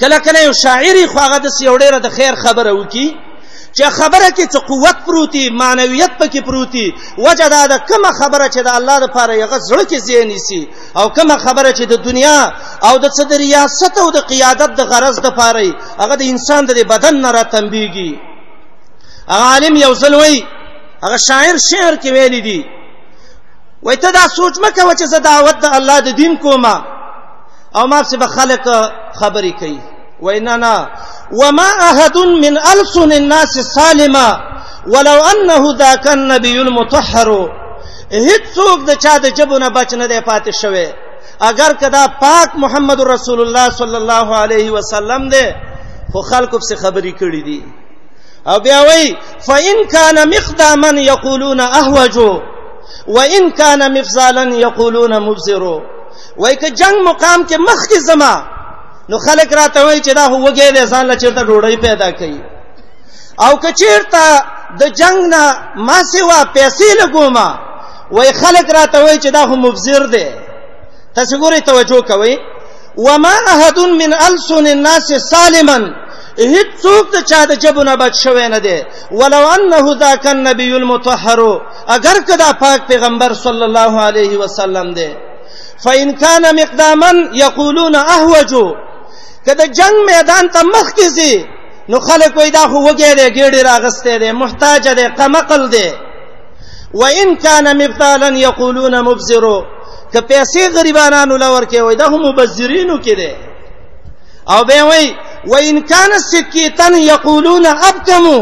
کله 0.01 0.19
کله 0.27 0.41
یو 0.45 0.53
شاعری 0.65 1.05
خو 1.07 1.19
هغه 1.19 1.39
د 1.45 1.47
یو 1.69 1.77
ډیره 1.83 1.99
د 2.05 2.09
خیر 2.17 2.35
خبره 2.45 2.71
وکي 2.79 3.09
چې 3.79 3.87
خبره 3.99 4.29
کې 4.37 4.45
چې 4.53 4.59
قوت 4.71 4.97
پروتي 5.07 5.45
مانویت 5.63 6.13
پکې 6.21 6.41
پروتي 6.47 6.87
وجه 7.27 7.47
دا 7.55 7.63
د 7.73 7.75
کومه 7.89 8.11
خبره 8.21 8.47
چې 8.55 8.61
د 8.67 8.69
الله 8.79 8.97
لپاره 9.05 9.33
یغه 9.43 9.59
زړه 9.69 9.85
کې 9.91 9.99
ځینې 10.09 10.39
سي 10.49 10.63
او 10.99 11.07
کومه 11.17 11.37
خبره 11.45 11.71
چې 11.79 11.85
د 11.93 11.95
دنیا 12.07 12.41
او 12.87 12.95
د 13.05 13.07
صدر 13.19 13.39
ریاست 13.47 13.95
او 14.03 14.09
د 14.17 14.19
قیادت 14.31 14.71
د 14.77 14.81
غرض 14.91 15.17
د 15.21 15.25
لپاره 15.27 15.61
هغه 16.03 16.15
د 16.21 16.23
انسان 16.33 16.63
د 16.67 16.71
بدن 16.93 17.15
نه 17.25 17.31
راتمبيږي 17.39 18.11
عالم 19.53 19.75
یو 19.85 19.93
ځل 20.03 20.13
وای 20.15 20.37
هغه 21.05 21.17
شاعر 21.29 21.57
شعر 21.71 21.95
کې 22.03 22.11
ویلي 22.17 22.41
دي 22.49 22.61
وای 23.85 23.97
ته 24.03 24.09
دا 24.19 24.25
سوچ 24.39 24.55
مکه 24.65 24.83
و 24.85 24.93
چې 24.99 25.05
زه 25.13 25.19
دعوت 25.31 25.57
د 25.61 25.65
الله 25.79 25.97
د 26.07 26.11
دین 26.21 26.33
کومه 26.45 26.75
او 27.77 27.85
ما 27.93 28.01
څخه 28.11 28.27
خلک 28.37 28.65
خبرې 29.21 29.53
کوي 29.61 29.81
وینا 30.23 30.57
نه 30.57 30.75
وما 31.33 31.69
من 32.97 33.13
الناس 33.13 33.49
سالما 33.59 34.41
ولو 34.87 35.23
ذاك 35.79 36.07
النبي 36.09 36.61
المطهر 36.63 37.49
د 38.11 38.15
د 38.87 38.89
چا 38.95 39.19
بچ 39.75 39.95
نه 39.95 40.07
دی 40.07 40.21
پاتې 40.21 40.51
شوی 40.61 40.89
اگر 41.41 41.73
کدا 41.81 42.07
پاک 42.09 42.51
محمد 42.57 43.01
رسول 43.01 43.41
الله 43.41 43.71
صلی 43.71 43.97
الله 43.97 44.37
علیه 44.37 44.71
وسلم 44.71 45.29
دی 45.29 45.45
نے 45.45 46.23
خلقب 46.31 46.61
سے 46.69 46.75
خبری 46.77 47.13
کری 47.13 47.43
دی 47.43 47.61
اب 48.45 48.67
یہ 48.67 49.15
ان 49.49 49.69
مقداما 49.79 50.13
نہ 50.21 50.25
مف 50.33 50.59
دامن 50.59 50.99
یقول 51.07 51.61
مفزالا 53.99 54.45
یقول 54.55 55.19
مبزرو 55.19 55.81
وای 56.39 56.57
که 56.57 56.71
جنگ 56.71 56.95
مقام 57.09 57.45
کې 57.47 57.55
مخ 57.61 57.89
کی 57.89 57.99
زماں 58.01 58.45
نو 59.11 59.17
خلک 59.27 59.51
راته 59.61 59.81
وایي 59.87 60.01
چې 60.07 60.13
دا 60.19 60.25
هوګي 60.33 60.69
دی 60.77 60.83
ځان 60.93 61.05
له 61.11 61.17
چیرته 61.23 61.43
ډوډۍ 61.49 61.77
پیدا 61.87 62.09
کوي 62.19 62.41
او 63.45 63.53
کچیرته 63.65 64.25
د 64.81 64.83
جنگ 65.01 65.19
نه 65.35 65.43
ما 65.87 65.99
سیوا 66.13 66.41
پیسې 66.57 66.89
لګوما 67.01 67.49
وای 68.17 68.31
خلک 68.41 68.67
راته 68.79 68.99
وایي 69.05 69.19
چې 69.23 69.31
دا 69.37 69.43
هم 69.51 69.61
مبذر 69.67 70.03
دی 70.15 70.27
تاسو 71.15 71.35
ګورئ 71.43 71.61
توجه 71.71 72.01
کوئ 72.11 72.35
وما 73.07 73.35
احد 73.55 73.79
من 74.03 74.11
السن 74.29 74.67
الناس 74.75 75.07
سالما 75.33 75.79
هیڅوک 76.55 77.05
د 77.15 77.17
چا 77.31 77.45
د 77.47 77.53
جبونه 77.63 77.97
بچ 78.03 78.15
شوی 78.25 78.49
نه 78.49 78.59
دی 78.59 78.79
ولو 79.11 79.43
انه 79.57 79.95
ذاک 80.01 80.27
النبی 80.27 80.73
المطهر 80.75 81.41
اگر 81.95 82.17
کدا 82.29 82.53
پاک 82.63 82.81
پیغمبر 82.91 83.33
صلی 83.45 83.65
الله 83.69 83.93
علیه 84.09 84.37
وسلم 84.39 84.95
دی 84.95 85.11
فإن 85.85 86.13
كان 86.19 86.57
مقداما 86.61 87.11
يقولون 87.33 87.95
أهوج 87.97 88.53
کله 89.51 89.67
جنگ 89.79 89.95
میدان 90.13 90.49
ته 90.55 90.63
مخ 90.63 90.87
کیږي 90.99 91.35
نو 91.91 91.99
خلک 92.09 92.33
وای 92.37 92.51
دا 92.51 92.63
خو 92.71 92.79
وګړي 92.89 93.15
دی 93.19 93.27
ګړي 93.39 93.61
راغسته 93.71 94.19
دی 94.23 94.31
محتاج 94.43 94.89
دی 94.99 95.07
قمقل 95.19 95.63
دی 95.75 95.89
وان 96.95 97.29
کان 97.45 97.67
مبتالا 97.83 98.29
یقولون 98.47 98.95
مبذر 99.01 99.45
که 100.13 100.21
پیسې 100.31 100.61
غریبانو 100.75 101.37
لور 101.37 101.65
کې 101.71 101.77
وای 101.81 101.97
دا 101.97 102.07
هم 102.07 102.21
مبذرینو 102.29 102.97
کې 103.05 103.15
دی 103.21 103.33
او 104.53 104.65
به 104.65 104.83
وای 104.83 105.07
وان 105.47 105.81
کان 105.83 106.11
سکیتن 106.31 106.95
یقولون 106.95 107.67
ابکمو 107.67 108.41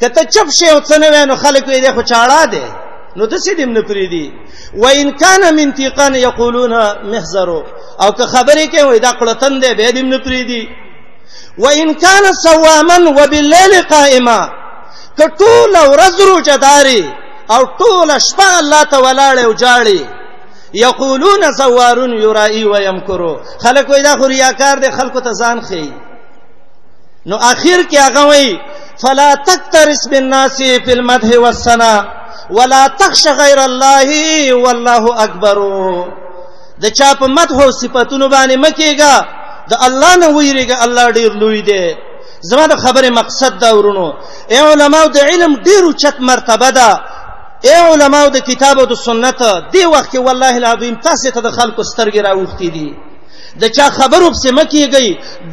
کته 0.00 0.22
چپ 0.24 0.48
شی 0.58 0.68
او 0.70 0.80
څنوي 0.80 1.24
نو 1.28 1.36
خلک 1.36 1.64
وای 1.68 1.80
دی 1.80 1.90
خو 1.92 2.02
چاړه 2.02 2.48
دی 2.52 2.64
نو 3.18 3.22
د 3.32 3.34
څه 3.44 3.52
دیم 3.58 3.70
نه 3.76 3.82
پری 3.88 4.06
دی 4.12 4.24
و 4.82 4.84
ان 5.00 5.08
کان 5.22 5.42
من 5.58 5.68
تیقان 5.78 6.14
یقولون 6.28 6.72
محذرو 7.12 7.60
او 8.02 8.08
که 8.12 8.24
خبرې 8.26 8.66
کوي 8.70 8.82
وای 8.82 8.98
دا 8.98 9.10
قلتن 9.12 9.60
دی 9.60 9.74
به 9.74 9.92
دیم 9.92 10.06
نه 10.08 10.18
پری 10.18 10.42
دی 10.50 10.62
و 11.58 11.66
ان 11.68 11.94
کان 11.94 12.24
صواما 12.44 12.98
وبالليل 13.10 13.82
قائما 13.90 14.48
کټول 15.20 15.72
ورځ 15.92 16.16
روجداري 16.28 17.04
او 17.50 17.62
ټول 17.78 18.10
شپه 18.30 18.58
الله 18.58 18.82
تعالی 18.84 19.42
او 19.44 19.54
جاړي 19.54 20.00
یقولون 20.74 21.52
زوارون 21.56 22.12
یرائی 22.22 22.64
و 22.64 22.80
یمکرو 22.80 23.40
خلک 23.60 23.88
وای 23.88 24.02
دا 24.02 24.16
خو 24.16 24.26
ریاکار 24.28 24.78
دي 24.78 24.90
خلکو 24.90 25.20
ته 25.20 25.32
ځان 25.32 25.60
خي 25.68 25.92
نو 27.26 27.36
اخر 27.36 27.80
کې 27.92 27.96
هغه 27.98 28.26
وای 28.26 28.58
فلا 29.02 29.34
تکترس 29.34 30.08
بالناس 30.10 30.56
فی 30.56 30.92
المدح 30.92 31.38
والثنا 31.38 31.92
ولا 32.50 32.86
تخش 32.88 33.26
غیر 33.28 33.58
الله 33.64 34.08
والله 34.54 35.04
اکبر 35.24 35.58
د 36.82 36.88
چا 36.98 37.14
په 37.14 37.26
مدح 37.26 37.58
او 37.64 37.70
صفاتونو 37.72 38.28
باندې 38.28 38.56
مکیګا 38.64 39.14
د 39.70 39.74
الله 39.86 40.16
نه 40.16 40.28
ویریګا 40.36 40.76
الله 40.84 41.10
ډیر 41.10 41.32
لوی 41.34 41.62
دی 41.62 41.94
زما 42.40 42.66
د 42.66 42.76
خبره 42.76 43.08
مقصد 43.10 43.58
دا 43.58 43.70
ورونو 43.76 44.08
اے 44.52 44.58
علماو 44.72 45.06
د 45.08 45.18
علم 45.18 45.56
ډیرو 45.66 45.92
چت 45.92 46.16
مرتبه 46.20 46.70
ده 46.70 46.90
اے 47.68 47.76
علماو 47.92 48.28
د 48.30 48.36
کتاب 48.38 48.78
او 48.78 48.86
د 48.86 48.94
سنت 48.94 49.42
دی 49.72 49.84
وخت 49.86 50.10
کې 50.12 50.18
والله 50.26 50.56
العظیم 50.56 50.94
تاسو 51.06 51.30
ته 51.34 51.40
د 51.40 51.50
خلکو 51.58 51.82
سترګې 51.90 52.20
راوختي 52.28 52.68
دي 52.76 52.88
د 53.60 53.64
چا 53.76 53.86
خبرو 53.98 54.26
په 54.32 54.38
سم 54.44 54.58
کېږي 54.72 55.08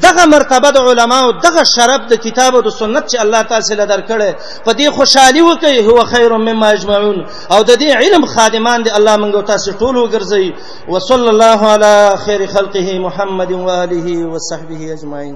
دغه 0.05 0.23
مرتبه 0.33 0.69
د 0.75 0.79
علماو 0.89 1.27
دغه 1.45 1.63
شرف 1.75 2.01
د 2.11 2.21
کتاب 2.25 2.51
او 2.59 2.69
سنت 2.81 3.03
چې 3.11 3.17
الله 3.23 3.41
تاسو 3.53 3.71
له 3.79 3.85
درکړي 3.93 4.31
په 4.65 4.71
دې 4.79 4.87
خوشحالي 4.97 5.41
وکي 5.49 5.75
هو 5.87 5.95
خیر 6.13 6.31
مما 6.47 6.67
اجمعون 6.77 7.17
او 7.53 7.59
د 7.69 7.71
دې 7.81 7.89
علم 8.01 8.23
خادمان 8.35 8.79
دي 8.85 8.89
الله 8.97 9.15
موږ 9.23 9.35
تاسو 9.53 9.69
ټول 9.81 9.95
وګرځي 9.99 10.45
وصلی 10.93 11.29
الله 11.35 11.59
علی 11.75 11.95
خیر 12.25 12.41
خلقه 12.55 12.87
محمد 13.07 13.51
و 13.59 13.69
آله 13.83 14.07
و 14.33 14.45
صحبه 14.49 14.79
اجمعین 14.95 15.35